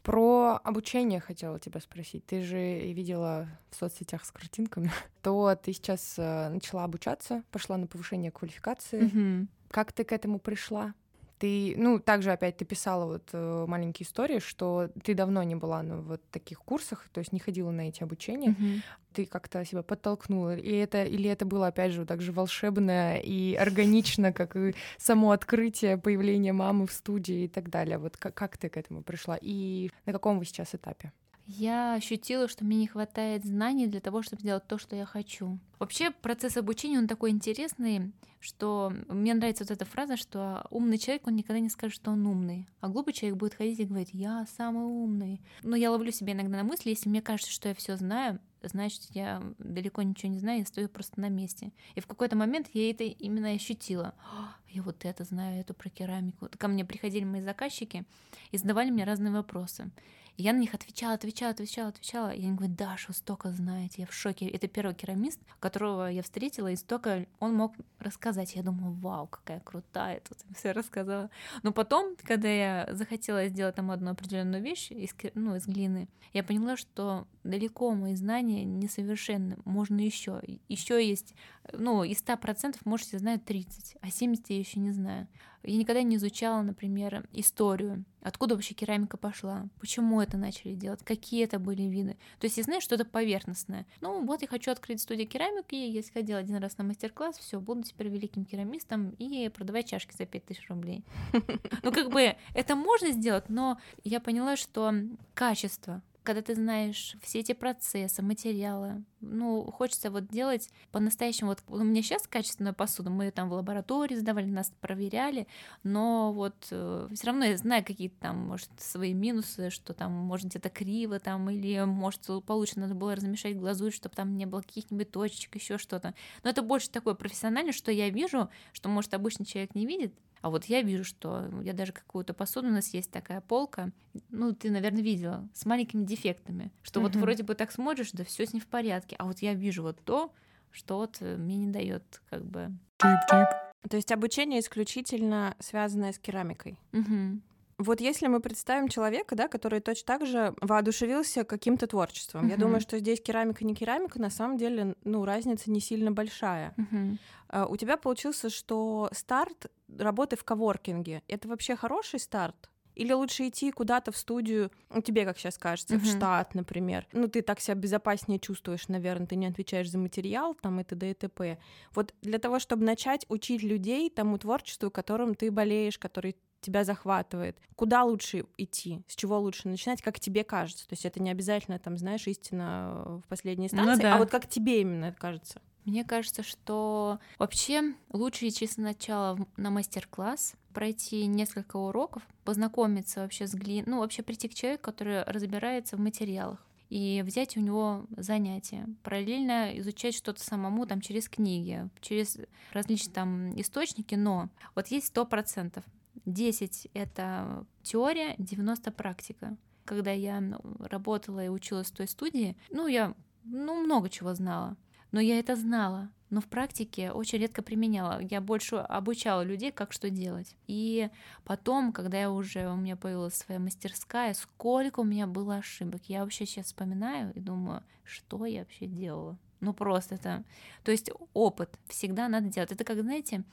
[0.03, 2.27] Про обучение хотела тебя спросить.
[2.27, 2.59] Ты же
[2.93, 4.91] видела в соцсетях с картинками,
[5.23, 9.01] то ты сейчас э, начала обучаться, пошла на повышение квалификации.
[9.01, 9.49] Мгм.
[9.71, 10.95] Как ты к этому пришла?
[11.39, 15.83] Ты, ну, также опять ты писала вот э, маленькие истории, что ты давно не была
[15.83, 18.51] на вот таких курсах, то есть не ходила на эти обучения.
[18.51, 18.83] Мгм.
[19.13, 23.55] Ты как-то себя подтолкнула, и это, или это было, опять же, так же волшебно и
[23.55, 27.99] органично, как и само открытие появления мамы в студии и так далее.
[27.99, 29.39] Вот как, как ты к этому пришла?
[29.41, 31.13] И на каком вы сейчас этапе?
[31.47, 35.59] Я ощутила, что мне не хватает знаний для того, чтобы сделать то, что я хочу.
[35.79, 41.27] Вообще процесс обучения, он такой интересный, что мне нравится вот эта фраза, что умный человек,
[41.27, 44.47] он никогда не скажет, что он умный, а глупый человек будет ходить и говорить, я
[44.57, 45.41] самый умный.
[45.63, 49.03] Но я ловлю себя иногда на мысли, если мне кажется, что я все знаю, значит,
[49.11, 51.73] я далеко ничего не знаю, я стою просто на месте.
[51.95, 54.15] И в какой-то момент я это именно ощутила.
[54.33, 56.49] «А, Я вот это знаю, это про керамику.
[56.57, 58.05] Ко мне приходили мои заказчики
[58.51, 59.91] и задавали мне разные вопросы.
[60.37, 62.31] И я на них отвечала, отвечала, отвечала, отвечала.
[62.31, 64.47] И они говорят, Даша, вы столько знаете, я в шоке.
[64.47, 68.57] Это первый керамист, которого я встретила, и столько он мог рассказать.
[68.57, 71.31] Я думаю, вау, какая крутая, тут все рассказала.
[71.63, 76.43] Но потом, когда я захотела сделать там одну определенную вещь из, ну, из глины, я
[76.43, 79.57] поняла, что далеко мои знания несовершенны.
[79.65, 80.43] Можно еще.
[80.69, 81.35] Еще есть,
[81.73, 85.29] ну, из 100% можете знать 30, а 70 я еще не знаю.
[85.65, 91.45] Я никогда не изучала, например, историю, откуда вообще керамика пошла, почему это начали делать, какие
[91.45, 92.17] это были виды.
[92.39, 93.87] То есть я знаю что-то поверхностное.
[94.01, 97.83] Ну вот я хочу открыть студию керамики, я сходила один раз на мастер-класс, все, буду
[97.83, 101.05] теперь великим керамистом и продавать чашки за 5000 рублей.
[101.83, 104.93] Ну как бы это можно сделать, но я поняла, что
[105.35, 111.51] качество когда ты знаешь все эти процессы, материалы, ну, хочется вот делать по-настоящему.
[111.51, 115.47] Вот у меня сейчас качественная посуда, мы ее там в лаборатории сдавали, нас проверяли,
[115.83, 120.49] но вот э, все равно я знаю какие-то там, может, свои минусы, что там, может,
[120.49, 125.11] где-то криво там, или, может, получше надо было размешать глазурь, чтобы там не было каких-нибудь
[125.11, 126.15] точек, еще что-то.
[126.43, 130.51] Но это больше такое профессиональное, что я вижу, что, может, обычный человек не видит, а
[130.51, 133.93] вот я вижу, что я даже какую-то посуду, у нас есть такая полка,
[134.29, 137.23] ну, ты, наверное, видела, с маленькими дефектами, что вот Мгм.
[137.23, 140.05] вроде бы так смотришь, да все с ним в порядке, а вот я вижу вот
[140.05, 140.35] то,
[140.71, 142.71] что вот э, мне не дает как бы...
[142.99, 146.79] То есть обучение исключительно связанное с керамикой.
[146.93, 147.43] Мгм.
[147.79, 152.61] Вот если мы представим человека, да, который точно так же воодушевился каким-то творчеством, я Мгм.
[152.61, 156.75] думаю, что здесь керамика не керамика, на самом деле, ну, разница не сильно большая.
[156.77, 157.19] Мгм.
[157.49, 162.71] А, У тебя получился, что старт работы в коворкинге— это вообще хороший старт?
[162.95, 166.17] Или лучше идти куда-то в студию, ну, тебе, как сейчас кажется, в Мгм.
[166.17, 167.09] штат, например.
[167.13, 171.11] Ну, ты так себя безопаснее чувствуешь, наверное, ты не отвечаешь за материал, там, и т.д.
[171.11, 171.59] и т.п.
[171.93, 177.59] Вот для того, чтобы начать учить людей тому творчеству, которым ты болеешь, который тебя захватывает.
[177.77, 179.03] Куда лучше идти?
[179.09, 180.01] С чего лучше начинать?
[180.01, 180.89] Как тебе кажется?
[180.89, 184.15] То есть это не обязательно, там, знаешь, истина в последней Ну инстанции, да.
[184.15, 185.61] а вот как тебе именно кажется?
[185.85, 193.55] Мне кажется, что вообще лучше идти сначала на мастер-класс, пройти несколько уроков, познакомиться вообще с
[193.55, 198.87] глиной, ну вообще прийти к человеку, который разбирается в материалах и взять у него занятия,
[199.03, 202.39] параллельно изучать что-то самому там через книги, через
[202.73, 205.85] различные там источники, но вот есть сто процентов.
[206.25, 209.57] 10— это теория, 90— практика.
[209.85, 210.41] Когда я
[210.79, 214.77] работала и училась в той студии, ну, я ну, много чего знала.
[215.15, 218.21] Но я это знала, но в практике очень редко применяла.
[218.21, 220.57] Я больше обучала людей, как что делать.
[220.67, 221.09] И
[221.45, 226.03] потом, когда я уже у меня появилась своя мастерская, сколько у меня было ошибок.
[226.09, 229.39] Я вообще сейчас вспоминаю и думаю, что я вообще делала.
[229.61, 230.45] Ну просто это...
[230.83, 232.73] То есть опыт всегда надо делать.
[232.73, 233.45] Это как, знаете,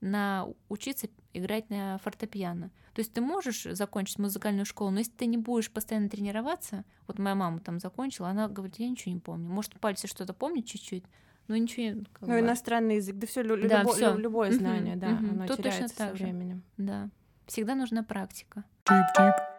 [0.00, 2.70] на учиться играть на фортепиано.
[2.94, 7.18] То есть ты можешь закончить музыкальную школу, но если ты не будешь постоянно тренироваться, вот
[7.18, 9.48] моя мама там закончила, она говорит, я ничего не помню.
[9.48, 11.04] Может, пальцы что-то помнит чуть-чуть,
[11.48, 12.04] но ничего.
[12.12, 14.16] как Ну, бы, иностранный язык, да все, Да, всё.
[14.16, 15.30] любое знание, да, мгм.
[15.30, 16.24] оно Тут точно теряется со так же.
[16.24, 16.62] временем.
[16.76, 17.08] Да.
[17.46, 18.64] Всегда нужна практика.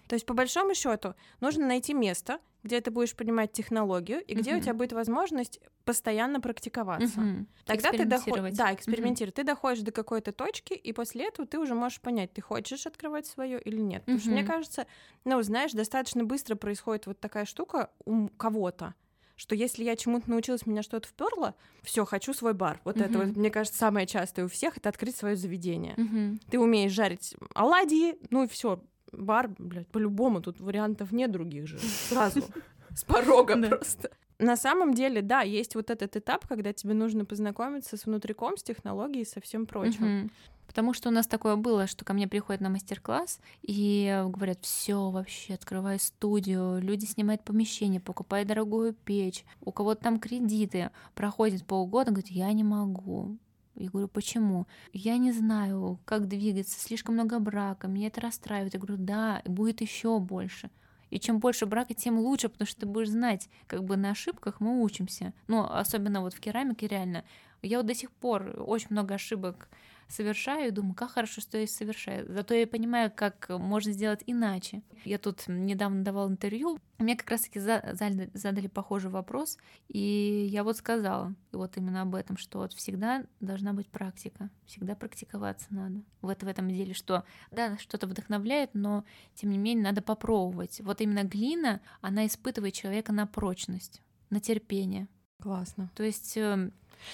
[0.08, 4.52] То есть, по большому счету, нужно найти место, где ты будешь понимать технологию и где
[4.54, 4.64] у Мгм.
[4.64, 7.22] тебя будет возможность постоянно практиковаться.
[7.22, 7.48] Мгм.
[7.66, 8.56] Тогда ты доходишь, Экспериментировать.
[8.58, 8.76] да, Мгм.
[8.76, 9.32] экспериментируй.
[9.32, 13.28] Ты доходишь до какой-то точки, и после этого ты уже можешь понять, ты хочешь открывать
[13.28, 14.02] свое или нет.
[14.06, 14.88] Потому что мне кажется,
[15.26, 18.94] ну, знаешь, достаточно быстро происходит вот такая штука у кого-то,
[19.36, 22.80] что если я чему-то научилась, меня что-то вперло, все, хочу свой бар.
[22.84, 23.28] Вот это Мгм.
[23.28, 25.94] вот, мне кажется, самое частое у всех это открыть свое заведение.
[25.98, 26.40] Мгм.
[26.50, 28.82] Ты умеешь жарить оладьи, ну и все,
[29.18, 31.80] бар, блядь, по-любому тут вариантов нет других же.
[32.10, 32.42] Сразу.
[32.96, 34.10] С порога просто.
[34.38, 38.64] На самом деле, да, есть вот этот этап, когда тебе нужно познакомиться с внутриком, с
[38.64, 40.30] технологией, со всем прочим.
[40.68, 45.10] Потому что у нас такое было, что ко мне приходят на мастер-класс и говорят, все
[45.10, 52.12] вообще, открывай студию, люди снимают помещение, покупай дорогую печь, у кого-то там кредиты, проходит полгода,
[52.12, 53.38] говорит, я не могу.
[53.76, 54.68] Я говорю, почему?
[54.94, 58.74] Я не знаю, как двигаться, слишком много брака, меня это расстраивает.
[58.74, 60.70] Я говорю, да, будет еще больше.
[61.10, 64.60] И чем больше брака, тем лучше, потому что ты будешь знать, как бы на ошибках
[64.60, 65.34] мы учимся.
[65.48, 67.24] Ну, особенно вот в керамике реально.
[67.62, 69.70] Я вот до сих пор очень много ошибок
[70.08, 72.32] совершаю и думаю, как хорошо, что я совершаю.
[72.32, 74.82] Зато я понимаю, как можно сделать иначе.
[75.04, 79.58] Я тут недавно давала интервью, мне как раз-таки за- задали, задали похожий вопрос,
[79.90, 84.96] и я вот сказала вот именно об этом, что вот всегда должна быть практика, всегда
[84.96, 89.04] практиковаться надо вот в этом деле, что да, что-то вдохновляет, но
[89.36, 90.80] тем не менее надо попробовать.
[90.82, 95.08] Вот именно глина, она испытывает человека на прочность, на терпение.
[95.42, 95.92] Классно.
[95.96, 96.72] То есть эм,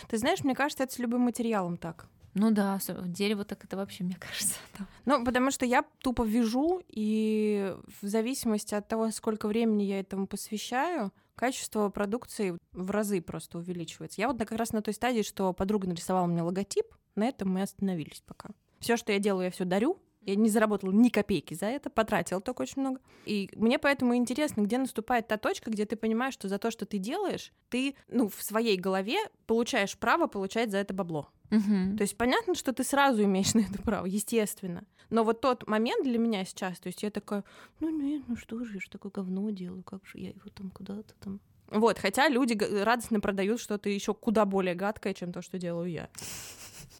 [0.08, 2.08] Ты знаешь, мне кажется, это с любым материалом так.
[2.34, 4.56] Ну да, дерево так это вообще, мне кажется.
[4.78, 4.86] да.
[5.06, 10.28] Ну, потому что я тупо вяжу, и в зависимости от того, сколько времени я этому
[10.28, 14.22] посвящаю, качество продукции в разы просто увеличивается.
[14.22, 17.62] Я вот как раз на той стадии, что подруга нарисовала мне логотип, на этом мы
[17.64, 18.50] остановились пока.
[18.80, 20.00] Все, что я делаю, я все дарю.
[20.24, 23.00] Я не заработала ни копейки за это, потратила только очень много.
[23.26, 26.86] И мне поэтому интересно, где наступает та точка, где ты понимаешь, что за то, что
[26.86, 31.30] ты делаешь, ты, ну, в своей голове получаешь право получать за это бабло.
[31.50, 31.98] Мгм.
[31.98, 34.86] То есть понятно, что ты сразу имеешь на это право, естественно.
[35.10, 37.44] Но вот тот момент для меня сейчас, то есть я такая,
[37.80, 40.70] ну нет, ну что же, я же такое говно делаю, как же я его там
[40.72, 41.40] куда-то там...
[41.68, 42.54] Вот, хотя люди
[42.84, 46.10] радостно продают что-то еще куда более гадкое, чем то, что делаю я.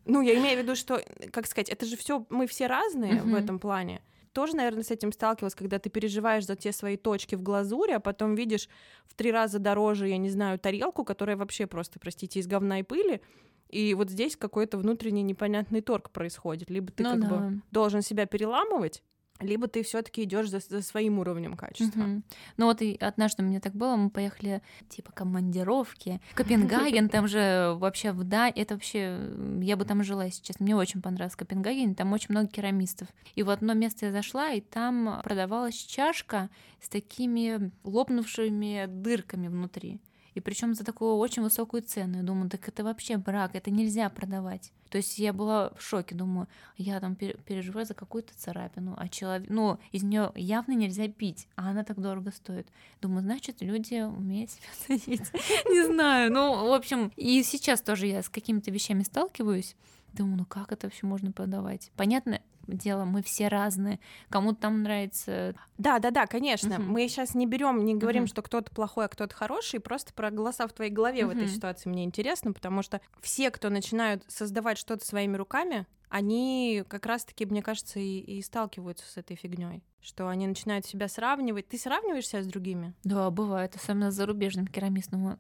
[0.06, 3.28] Ну, я имею в виду, что, как сказать, это же все, мы все разные в
[3.28, 3.36] Мгм.
[3.36, 4.02] этом плане.
[4.34, 8.00] Тоже, наверное, с этим сталкивалась, когда ты переживаешь за те свои точки в глазури, а
[8.00, 8.70] потом видишь
[9.06, 12.84] в три раза дороже, я не знаю, тарелку, которая вообще просто, простите, из говна и
[12.84, 13.22] пыли.
[13.70, 16.70] И вот здесь какой-то внутренний непонятный торг происходит.
[16.70, 17.28] Либо ты Ну как да.
[17.30, 19.04] бы должен себя переламывать,
[19.42, 22.00] либо ты все-таки идешь за, за своим уровнем качества.
[22.00, 22.24] Мгм.
[22.58, 28.12] Ну вот и однажды мне так было, мы поехали типа командировки, Копенгаген, там же вообще
[28.12, 29.20] в да, это вообще,
[29.62, 33.08] я бы там жила сейчас, мне очень понравился Копенгаген, там очень много керамистов.
[33.36, 36.50] И в одно место я зашла, и там продавалась чашка
[36.80, 40.00] с такими лопнувшими дырками внутри.
[40.34, 42.18] И причем за такую очень высокую цену.
[42.18, 44.72] Я думаю, так это вообще брак, это нельзя продавать.
[44.90, 49.08] То есть я была в шоке, думаю, я там пер- переживаю за какую-то царапину, а
[49.08, 52.68] человек, ну, из нее явно нельзя пить, а она так дорого стоит.
[53.02, 55.32] Думаю, значит, люди умеют себя ценить.
[55.66, 59.76] Не знаю, ну, в общем, и сейчас тоже я с какими-то вещами сталкиваюсь.
[60.14, 61.92] Думаю, ну как это вообще можно продавать?
[61.96, 64.00] Понятно дело, мы все разные.
[64.30, 65.56] Кому-то там нравится.
[65.78, 66.80] Да, да, да, конечно.
[66.80, 66.92] Мгм.
[66.92, 68.28] Мы сейчас не берем, не говорим, Мгм.
[68.28, 69.80] что кто-то плохой, а кто-то хороший.
[69.80, 73.70] Просто про голоса в твоей голове в этой ситуации мне интересно, потому что все, кто
[73.70, 79.38] начинают создавать что-то своими руками, они как раз-таки, мне кажется, и, и сталкиваются с этой
[79.38, 81.70] фигней, что они начинают себя сравнивать.
[81.70, 82.94] Ты сравниваешь себя с другими?
[83.04, 85.40] Да, бывает, особенно с зарубежным керамистом.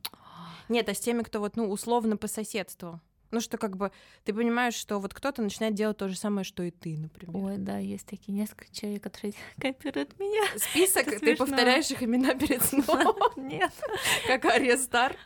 [0.69, 3.01] Нет, а с теми, кто вот, ну, условно по соседству.
[3.31, 3.91] Ну, что как бы
[4.25, 7.35] ты понимаешь, что вот кто-то начинает делать то же самое, что и ты, например.
[7.45, 10.41] Ой, да, есть такие несколько человек, которые копируют меня.
[10.57, 11.45] Список, Это ты смешно.
[11.45, 13.71] повторяешь их имена перед сном, Нет.
[14.27, 15.17] как Ария Старк.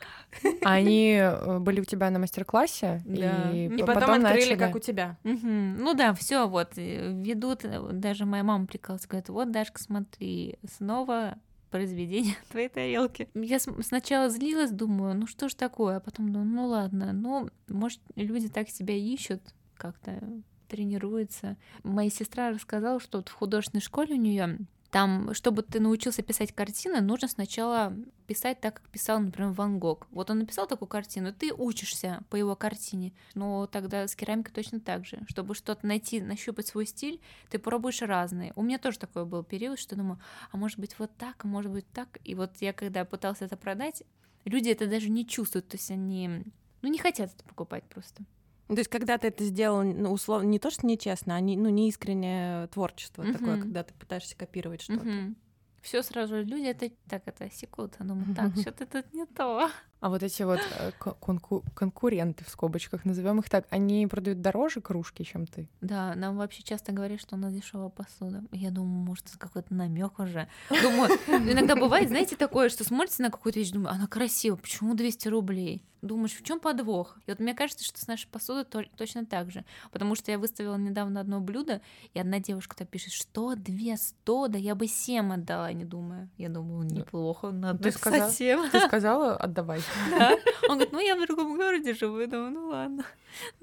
[0.64, 3.52] Они э, были у тебя на мастер-классе, Да.
[3.52, 4.56] и, И п- потом, открыли, начали.
[4.56, 5.18] как у тебя.
[5.24, 5.78] Мгм.
[5.78, 10.58] Ну да, все, вот э, ведут, э, даже моя мама прикалывается, говорит, вот, Дашка, смотри,
[10.78, 11.36] снова
[11.76, 13.28] произведение твоей тарелки.
[13.34, 18.00] Я сначала злилась, думаю, ну что ж такое, а потом думаю, ну ладно, ну, может,
[18.16, 19.42] люди так себя ищут,
[19.76, 20.24] как-то
[20.70, 21.58] тренируются.
[21.84, 24.60] Моя сестра рассказала, что вот в художественной школе у нее
[24.92, 27.94] там, чтобы ты научился писать картины, нужно сначала
[28.28, 30.08] писать так, как писал, например, Ван Гог.
[30.12, 33.14] Вот он написал такую картину, ты учишься по его картине.
[33.34, 35.20] Но тогда с керамикой точно так же.
[35.28, 38.54] Чтобы что-то найти, нащупать свой стиль, ты пробуешь разные.
[38.56, 40.20] У меня тоже такой был период, что думаю,
[40.52, 42.20] а может быть вот так, а может быть так.
[42.24, 44.04] И вот я когда пыталась это продать,
[44.46, 46.44] люди это даже не чувствуют, то есть они
[46.82, 48.24] ну, не хотят это покупать просто.
[48.68, 51.56] Ну, То есть, когда ты это сделал, ну, условно, не то, что нечестно, а не,
[51.56, 53.62] ну, неискреннее творчество такое, Мгм.
[53.62, 55.34] когда ты пытаешься копировать что-то.
[55.82, 57.94] Все сразу люди это так это секут.
[58.00, 59.70] Я думаю, так, что-то тут не то.
[60.02, 64.42] А вот эти вот э, ко- конку- конкуренты в скобочках, назовем их так, они продают
[64.42, 65.68] дороже кружки, чем ты.
[65.82, 68.44] Да, нам вообще часто говорят, что у нас дешевая посуда.
[68.52, 70.48] Я думаю, может, это какой-то намек уже.
[70.70, 75.28] Думаю, иногда бывает, знаете, такое, что смотрите на какую-то вещь, думаю, она красивая, почему 200
[75.30, 75.82] рублей?
[76.02, 77.18] Думаешь, в чем подвох?
[77.26, 79.66] И вот мне кажется, что с нашей посудой то- точно так же.
[79.92, 81.82] Потому что я выставила недавно одно блюдо,
[82.14, 86.30] и одна девушка-то пишет, что 200, да я бы 7 отдала, не думаю.
[86.38, 88.30] Я думаю, неплохо, надо Ты сказала-.
[88.72, 89.82] Ты сказала, отдавай.
[90.10, 90.38] Да.
[90.70, 92.20] Он говорит, ну я в другом городе живу.
[92.20, 93.04] Я думаю, ну ладно.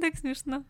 [0.00, 0.64] Так смешно.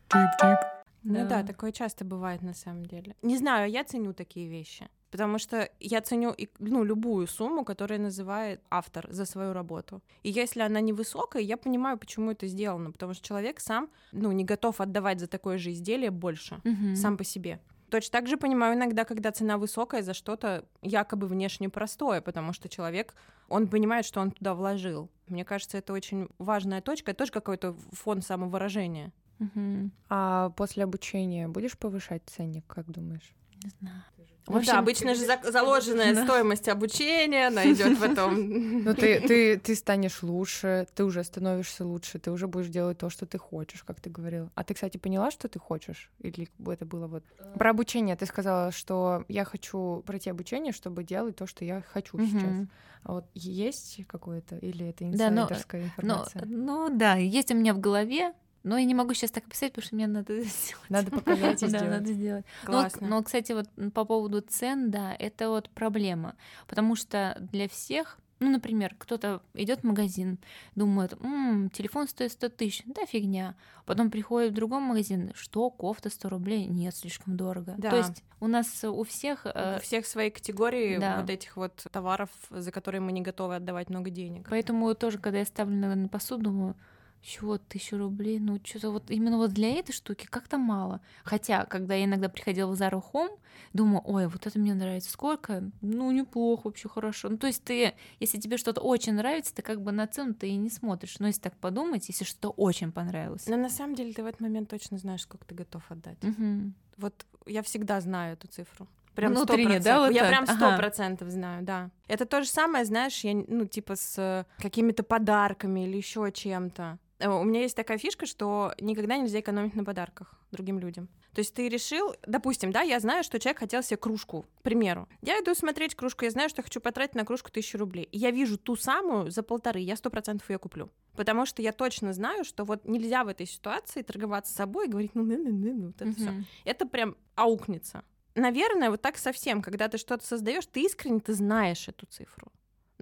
[1.04, 3.14] Ну да, такое часто бывает на самом деле.
[3.22, 4.88] Не знаю, я ценю такие вещи.
[5.10, 10.00] Потому что я ценю и, ну, любую сумму, которую называет автор за свою работу.
[10.22, 12.92] И если она невысокая, я понимаю, почему это сделано.
[12.92, 16.96] Потому что человек сам ну, не готов отдавать за такое же изделие больше, Мгм.
[16.96, 17.58] сам по себе.
[17.92, 22.70] Точно так же понимаю иногда, когда цена высокая за что-то якобы внешне простое, потому что
[22.70, 23.14] человек,
[23.50, 25.10] он понимает, что он туда вложил.
[25.28, 29.12] Мне кажется, это очень важная точка, это тоже какой-то фон самовыражения.
[29.38, 29.92] Мгм.
[30.08, 33.34] А после обучения будешь повышать ценник, как думаешь?
[33.64, 34.02] Не знаю.
[34.48, 36.24] Ну да, обычно же за- заложенная Да.
[36.24, 38.34] стоимость обучения, она идет в этом.
[38.84, 43.08] Ну, ты, ты, ты станешь лучше, ты уже становишься лучше, ты уже будешь делать то,
[43.08, 44.50] что ты хочешь, как ты говорила.
[44.56, 46.10] А ты, кстати, поняла, что ты хочешь?
[46.18, 47.22] Или это было вот...
[47.54, 52.18] Про обучение ты сказала, что я хочу пройти обучение, чтобы делать то, что я хочу
[52.18, 52.42] сейчас.
[52.42, 52.68] Мгм.
[53.04, 56.44] А вот есть какое-то, или это Да, но- инсайдерская Ну, информация?
[56.46, 59.86] ну да, есть у меня в голове, но я не могу сейчас так описать, потому
[59.86, 60.90] что мне надо это сделать.
[60.90, 61.90] Надо показать и Да, сделать.
[61.90, 62.44] надо сделать.
[62.64, 63.06] Классно.
[63.08, 66.36] Но, кстати, вот по поводу цен, да, это вот проблема.
[66.68, 70.38] Потому что для всех, ну, например, кто-то идет в магазин,
[70.74, 73.54] думает, «М, телефон стоит 100 тысяч, да фигня.
[73.86, 76.66] Потом приходит в другой магазин, что, кофта 100 рублей?
[76.66, 77.74] Нет, слишком дорого.
[77.78, 77.90] Да.
[77.90, 79.42] То есть у нас у всех...
[79.44, 81.20] э, У всех свои категории да.
[81.20, 84.48] вот этих вот товаров, за которые мы не готовы отдавать много денег.
[84.50, 86.74] Поэтому тоже, когда я ставлю на посуду, думаю,
[87.22, 91.00] чего, тысячу рублей, ну что-то вот именно вот для этой штуки как-то мало.
[91.24, 93.38] Хотя, когда я иногда приходила в Zara Home,
[93.72, 95.70] думаю, ой, вот это мне нравится, сколько?
[95.80, 97.28] Ну, неплохо, вообще хорошо.
[97.28, 100.48] Ну, то есть ты, если тебе что-то очень нравится, ты как бы на цену ты
[100.48, 101.18] и не смотришь.
[101.20, 103.46] Но если так подумать, если что-то очень понравилось.
[103.46, 106.22] Но на самом деле ты в этот момент точно знаешь, сколько ты готов отдать.
[106.22, 106.74] Мгм.
[106.96, 108.88] Вот я всегда знаю эту цифру.
[109.14, 109.84] Прям Внутренне, 100%.
[109.84, 110.30] да, вот Я так?
[110.30, 110.76] прям сто Ага.
[110.78, 111.90] процентов знаю, да.
[112.08, 116.98] Это то же самое, знаешь, я, ну, типа с э, какими-то подарками или еще чем-то.
[117.22, 121.08] Э, У меня есть такая фишка, что никогда нельзя экономить на подарках другим людям.
[121.32, 125.08] То есть ты решил, допустим, да, я знаю, что человек хотел себе кружку, к примеру.
[125.22, 128.04] Я иду смотреть кружку, я знаю, что я хочу потратить на кружку тысячу рублей.
[128.12, 130.90] И я вижу ту самую за полторы, я сто процентов ее куплю.
[131.16, 135.14] Потому что я точно знаю, что вот нельзя в этой ситуации торговаться собой и говорить,
[135.14, 136.32] ну, ну, ну, ну, ну, вот это все
[136.64, 138.02] это прям аукнется.
[138.34, 142.50] Наверное, вот так совсем, когда ты что-то создаешь, ты искренне ты знаешь эту цифру.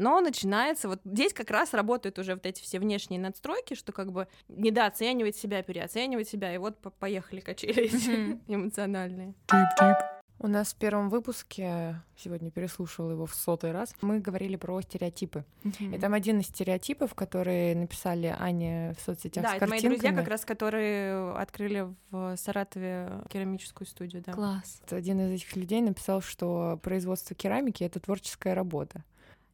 [0.01, 4.13] Но начинается, вот здесь как раз работают уже вот эти все внешние надстройки, что как
[4.13, 9.35] бы недооценивать себя, переоценивать себя, и вот по- поехали качели эти эмоциональные.
[10.43, 15.45] У нас в первом выпуске, сегодня переслушала его в сотый раз, мы говорили про стереотипы.
[15.81, 19.99] И там один из стереотипов, которые написали Аня в соцсетях Да, с это мои картинками.
[19.99, 24.33] друзья, как раз которые открыли в Саратове керамическую студию, да.
[24.33, 24.81] Класс.
[24.91, 29.05] Один из этих людей написал, что производство керамики— это творческая работа.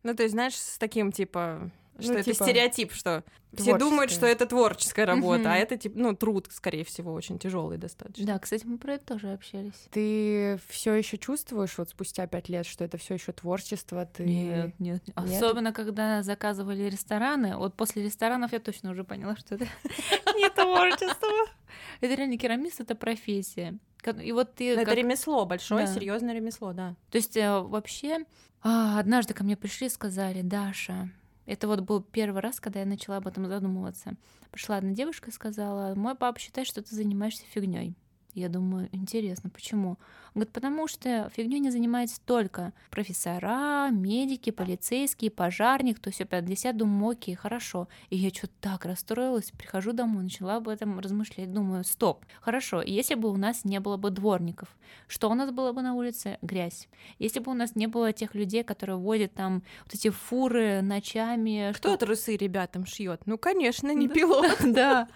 [0.07, 4.11] Ну, то есть, знаешь, с таким, типа, что Ну, это типа, стереотип, что все думают,
[4.11, 8.25] что это творческая работа, а это, типа, ну, труд, скорее всего, очень тяжелый достаточно.
[8.25, 9.89] Да, кстати, мы про это тоже общались.
[9.91, 14.07] Ты все еще чувствуешь вот спустя пять лет, что это все еще творчество?
[14.07, 15.03] Ты нет, нет.
[15.07, 15.17] Нет?
[15.17, 17.57] Особенно, когда заказывали рестораны.
[17.57, 19.65] Вот после ресторанов я точно уже поняла, что это
[20.37, 21.29] не творчество.
[22.01, 23.79] Это реально керамист, это профессия.
[24.13, 24.75] И вот ты...
[24.75, 25.93] Но Это как- ремесло, большое, Да.
[25.95, 26.95] серьезное ремесло, да.
[27.11, 28.25] То есть э, вообще
[28.63, 31.11] а, однажды ко мне пришли и сказали, Даша,
[31.47, 34.15] это вот был первый раз, когда я начала об этом задумываться.
[34.51, 37.95] Пришла одна девушка и сказала, мой папа считает, что ты занимаешься фигней.
[38.37, 39.89] Я думаю, интересно, почему?
[40.35, 46.77] Он говорит, потому что фигней не занимаются только профессора, медики, полицейские, пожарник, то все 50,
[46.77, 47.89] думаю, окей, хорошо.
[48.11, 53.15] И я что-то так расстроилась, прихожу домой, начала об этом размышлять, думаю, стоп, хорошо, если
[53.15, 54.77] бы у нас не было бы дворников,
[55.09, 56.37] что у нас было бы на улице?
[56.43, 56.89] Грязь.
[57.19, 61.73] Если бы у нас не было тех людей, которые водят там вот эти фуры ночами.
[61.75, 63.23] Кто что- трусы ребятам шьет?
[63.25, 64.15] Ну, конечно, не Да.
[64.15, 64.57] пилот.
[64.77, 65.09] Да.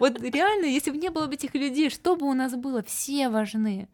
[0.00, 2.82] Вот реально, если бы не было бы этих людей, что бы у нас было?
[2.82, 3.88] Все важны.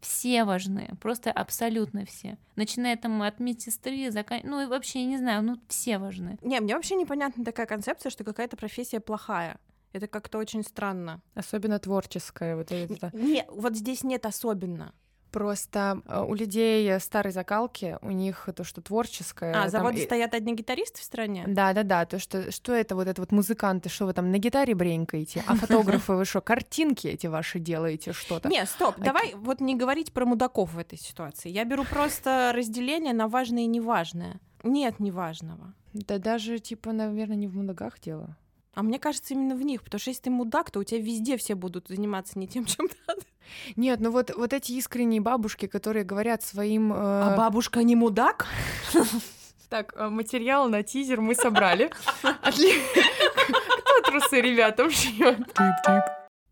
[0.00, 2.36] Все важны, просто абсолютно все.
[2.56, 4.40] Начиная там от медсестры, закан...
[4.44, 6.38] ну и вообще, я не знаю, ну все важны.
[6.42, 9.58] Не, мне вообще непонятна такая концепция, что какая-то профессия плохая.
[9.94, 11.22] Это как-то очень странно.
[11.34, 12.56] особенно творческая.
[12.56, 13.10] Вот это.
[13.14, 14.92] Не, вот здесь нет особенно.
[15.34, 19.50] Просто э, у людей старой закалки, у них то, что творческое.
[19.50, 21.44] А, там заводы и- стоят одни гитаристы в стране?
[21.46, 22.06] Да, да, да.
[22.06, 25.56] То, что, что это вот это вот музыканты, что вы там на гитаре бренькаете, а
[25.56, 28.48] фотографы вы что, картинки эти ваши делаете, что-то?
[28.48, 31.48] Не, стоп, давай вот не говорить про мудаков в этой ситуации.
[31.50, 34.40] Я беру просто разделение на важное и неважное.
[34.62, 35.74] Нет неважного.
[35.92, 38.36] Да даже, типа, наверное, не в мудаках дело.
[38.74, 41.36] А мне кажется, именно в них, потому что если ты мудак, то у тебя везде
[41.36, 43.20] все будут заниматься не тем, чем надо.
[43.76, 46.92] Нет, ну вот, вот эти искренние бабушки, которые говорят своим...
[46.92, 48.46] э, А бабушка не мудак?
[49.70, 51.90] Так, э, материал на тизер мы собрали.
[52.22, 55.38] Кто трусы ребятам шьет?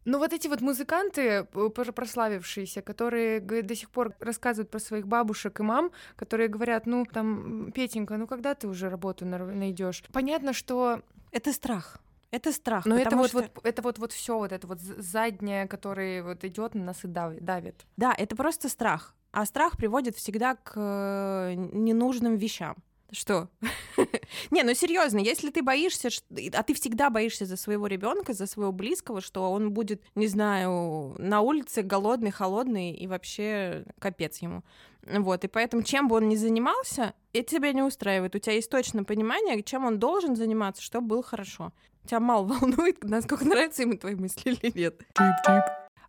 [0.05, 5.07] Ну вот эти вот музыканты, э, пр- прославившиеся, которые до сих пор рассказывают про своих
[5.07, 10.03] бабушек и мам, которые говорят, ну там, Петенька, ну когда ты уже работу найдешь?
[10.13, 11.99] Понятно, что Это страх.
[12.33, 12.85] Это страх.
[12.87, 16.43] но это вот, что- вот это вот вот все вот это вот заднее, которое вот
[16.45, 17.87] идет на нас и дав- давит.
[17.97, 19.15] Да, это просто страх.
[19.31, 22.77] А страх приводит всегда к э, ненужным вещам.
[23.13, 23.51] Что?
[24.51, 26.09] Не, ну серьезно, если ты боишься,
[26.55, 31.15] а ты всегда боишься за своего ребенка, за своего близкого, что он будет, не знаю,
[31.19, 34.63] на улице голодный, холодный и вообще капец ему.
[35.07, 38.35] Вот, и поэтому чем бы он ни занимался, это тебя не устраивает.
[38.35, 41.73] У тебя есть точное понимание, чем он должен заниматься, чтобы было хорошо.
[42.07, 45.03] Тебя мало волнует, насколько нравятся ему твои мысли или нет.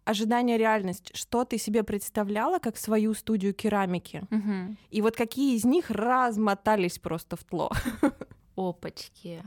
[0.06, 1.12] Ожидание реальность.
[1.16, 4.24] Что ты себе представляла как свою студию керамики?
[4.30, 4.78] Мгм.
[4.90, 7.72] И вот какие из них размотались просто в тло.
[8.56, 9.42] Опачки.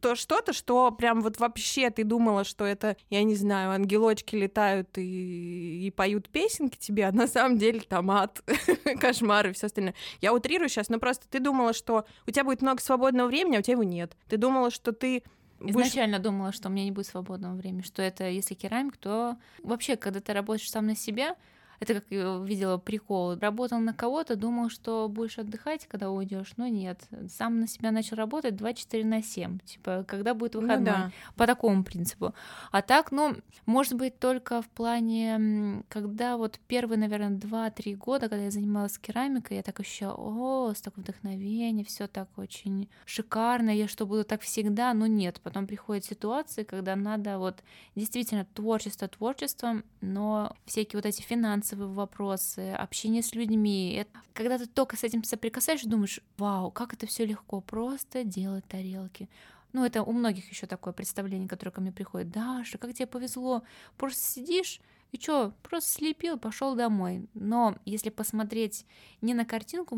[0.00, 4.96] То что-то, что прям вот вообще ты думала, что это, я не знаю, ангелочки летают
[4.96, 8.42] и, и поют песенки тебе, а на самом деле там ад,
[9.00, 9.94] кошмар и все остальное.
[10.20, 13.58] Я утрирую сейчас, но просто ты думала, что у тебя будет много свободного времени, а
[13.58, 14.16] у тебя его нет.
[14.28, 15.24] Ты думала, что ты
[15.60, 19.36] будешь Изначально думала, что у меня не будет свободного времени, что это если керамик, то
[19.62, 21.36] вообще, когда ты работаешь сам на себя,
[21.80, 23.36] это как я видела прикол.
[23.36, 27.00] Работал на кого-то, думал, что будешь отдыхать, когда уйдешь, но нет.
[27.28, 29.58] Сам на себя начал работать 24 на 7.
[29.60, 30.84] Типа, когда будет Ну выходной.
[30.92, 31.12] да.
[31.36, 32.34] По такому принципу.
[32.72, 38.44] А так, ну, может быть, только в плане, когда вот первые, наверное, 2-3 года, когда
[38.44, 44.06] я занималась керамикой, я так ощущала, о, столько вдохновения, все так очень шикарно, я что,
[44.06, 44.92] буду так всегда?
[44.94, 47.62] Но нет, потом приходят ситуации, когда надо вот
[47.94, 51.22] действительно творчество творчеством, но всякие вот эти
[51.68, 56.94] финансовые вопросы, общение с людьми, это- когда ты только с этим соприкасаешься, думаешь, вау, как
[56.94, 59.28] это все легко, просто делать тарелки.
[59.72, 62.30] Ну, это у многих еще такое представление, которое ко мне приходит.
[62.30, 63.62] Даша, как тебе повезло.
[63.98, 64.80] Просто сидишь
[65.10, 67.26] и что, просто слепил, пошел домой.
[67.32, 68.84] Но если посмотреть
[69.22, 69.96] не на картинку,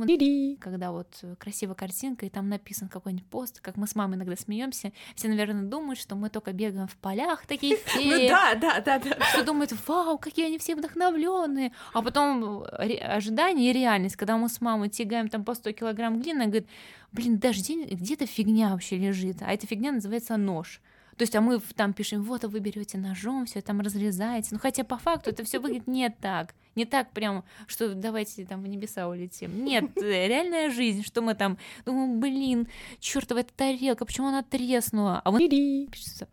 [0.61, 4.37] когда вот э, красивая картинка, и там написан какой-нибудь пост, как мы с мамой иногда
[4.37, 8.81] смеемся, все, наверное, думают, что мы только бегаем в полях такие Ну феи, да, да,
[8.81, 9.25] да, да.
[9.25, 11.73] все думают, вау, какие они все вдохновленные.
[11.93, 16.21] А потом э, ожидание и реальность, когда мы с мамой тягаем там по 100 килограмм
[16.21, 16.69] глины, она говорит,
[17.13, 20.81] блин, даже где- где-то фигня вообще лежит, а эта фигня называется нож.
[21.21, 24.49] То есть, а мы там пишем, вот, а вы берете ножом, все там разрезаете.
[24.53, 26.55] Ну, хотя по факту это все выглядит не так.
[26.77, 29.63] Не так прям, что давайте там в небеса улетим.
[29.63, 32.69] Нет, э, реальная жизнь, что мы там думаем, блин,
[33.01, 35.21] чертова эта тарелка, почему она треснула?
[35.23, 36.27] А вот пишется,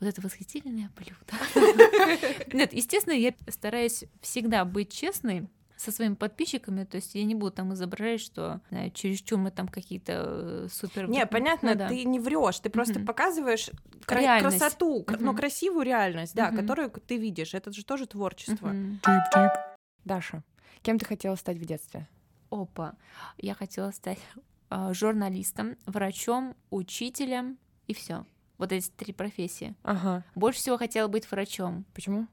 [0.00, 2.44] вот это восхитительное блюдо.
[2.52, 7.52] Нет, естественно, я стараюсь всегда быть честной, со своими подписчиками, то есть я не буду
[7.52, 11.08] там изображать, что знаю, чересчур мы там какие-то э, супер...
[11.08, 11.88] Не, понятно, Ну да.
[11.88, 13.06] ты не врешь, ты просто Мгм.
[13.06, 13.70] показываешь
[14.06, 14.58] кра- Реальность.
[14.58, 15.36] красоту, ну Мгм.
[15.36, 16.56] красивую реальность, да, Мгм.
[16.56, 17.52] которую ты видишь.
[17.54, 18.68] Это же тоже творчество.
[18.68, 19.00] Мгм.
[20.04, 20.42] Даша,
[20.82, 22.08] кем ты хотела стать в детстве?
[22.50, 22.94] Опа,
[23.38, 24.18] я хотела стать
[24.68, 28.24] а, журналистом, врачом, учителем и все.
[28.58, 29.74] Вот эти три профессии.
[29.82, 30.24] Ага.
[30.34, 31.84] Больше всего хотела быть врачом.
[31.92, 32.26] Почему?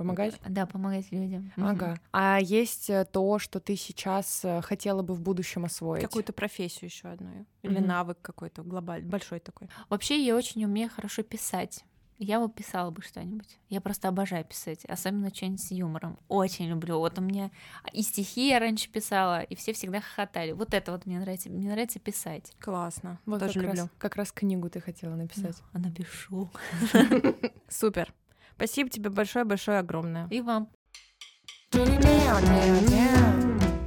[0.00, 0.40] Помогать?
[0.48, 1.52] Да, помогать людям.
[1.58, 2.00] Ага.
[2.10, 6.02] А есть э, то, что ты сейчас э, хотела бы в будущем освоить?
[6.02, 7.44] Какую-то профессию еще одну.
[7.60, 7.86] Или Мгм.
[7.86, 9.68] навык какой-то глобальный, большой такой.
[9.90, 11.84] Вообще, я очень умею хорошо писать.
[12.22, 13.58] Я бы писала бы что-нибудь.
[13.68, 16.18] Я просто обожаю писать, особенно что-нибудь с юмором.
[16.28, 16.98] Очень люблю.
[16.98, 17.50] Вот у меня
[17.92, 20.52] и стихи я раньше писала, и все всегда хохотали.
[20.52, 21.48] Вот это вот мне нравится.
[21.50, 22.52] Мне нравится писать.
[22.58, 23.18] Классно.
[23.26, 23.80] Вот тоже как люблю.
[23.82, 25.56] раз, как раз книгу ты хотела написать.
[25.72, 26.50] А напишу.
[27.68, 28.12] Супер.
[28.60, 30.28] Спасибо тебе большое-большое огромное.
[30.28, 30.68] И вам.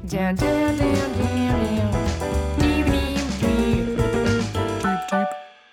[0.09, 0.34] Yeah.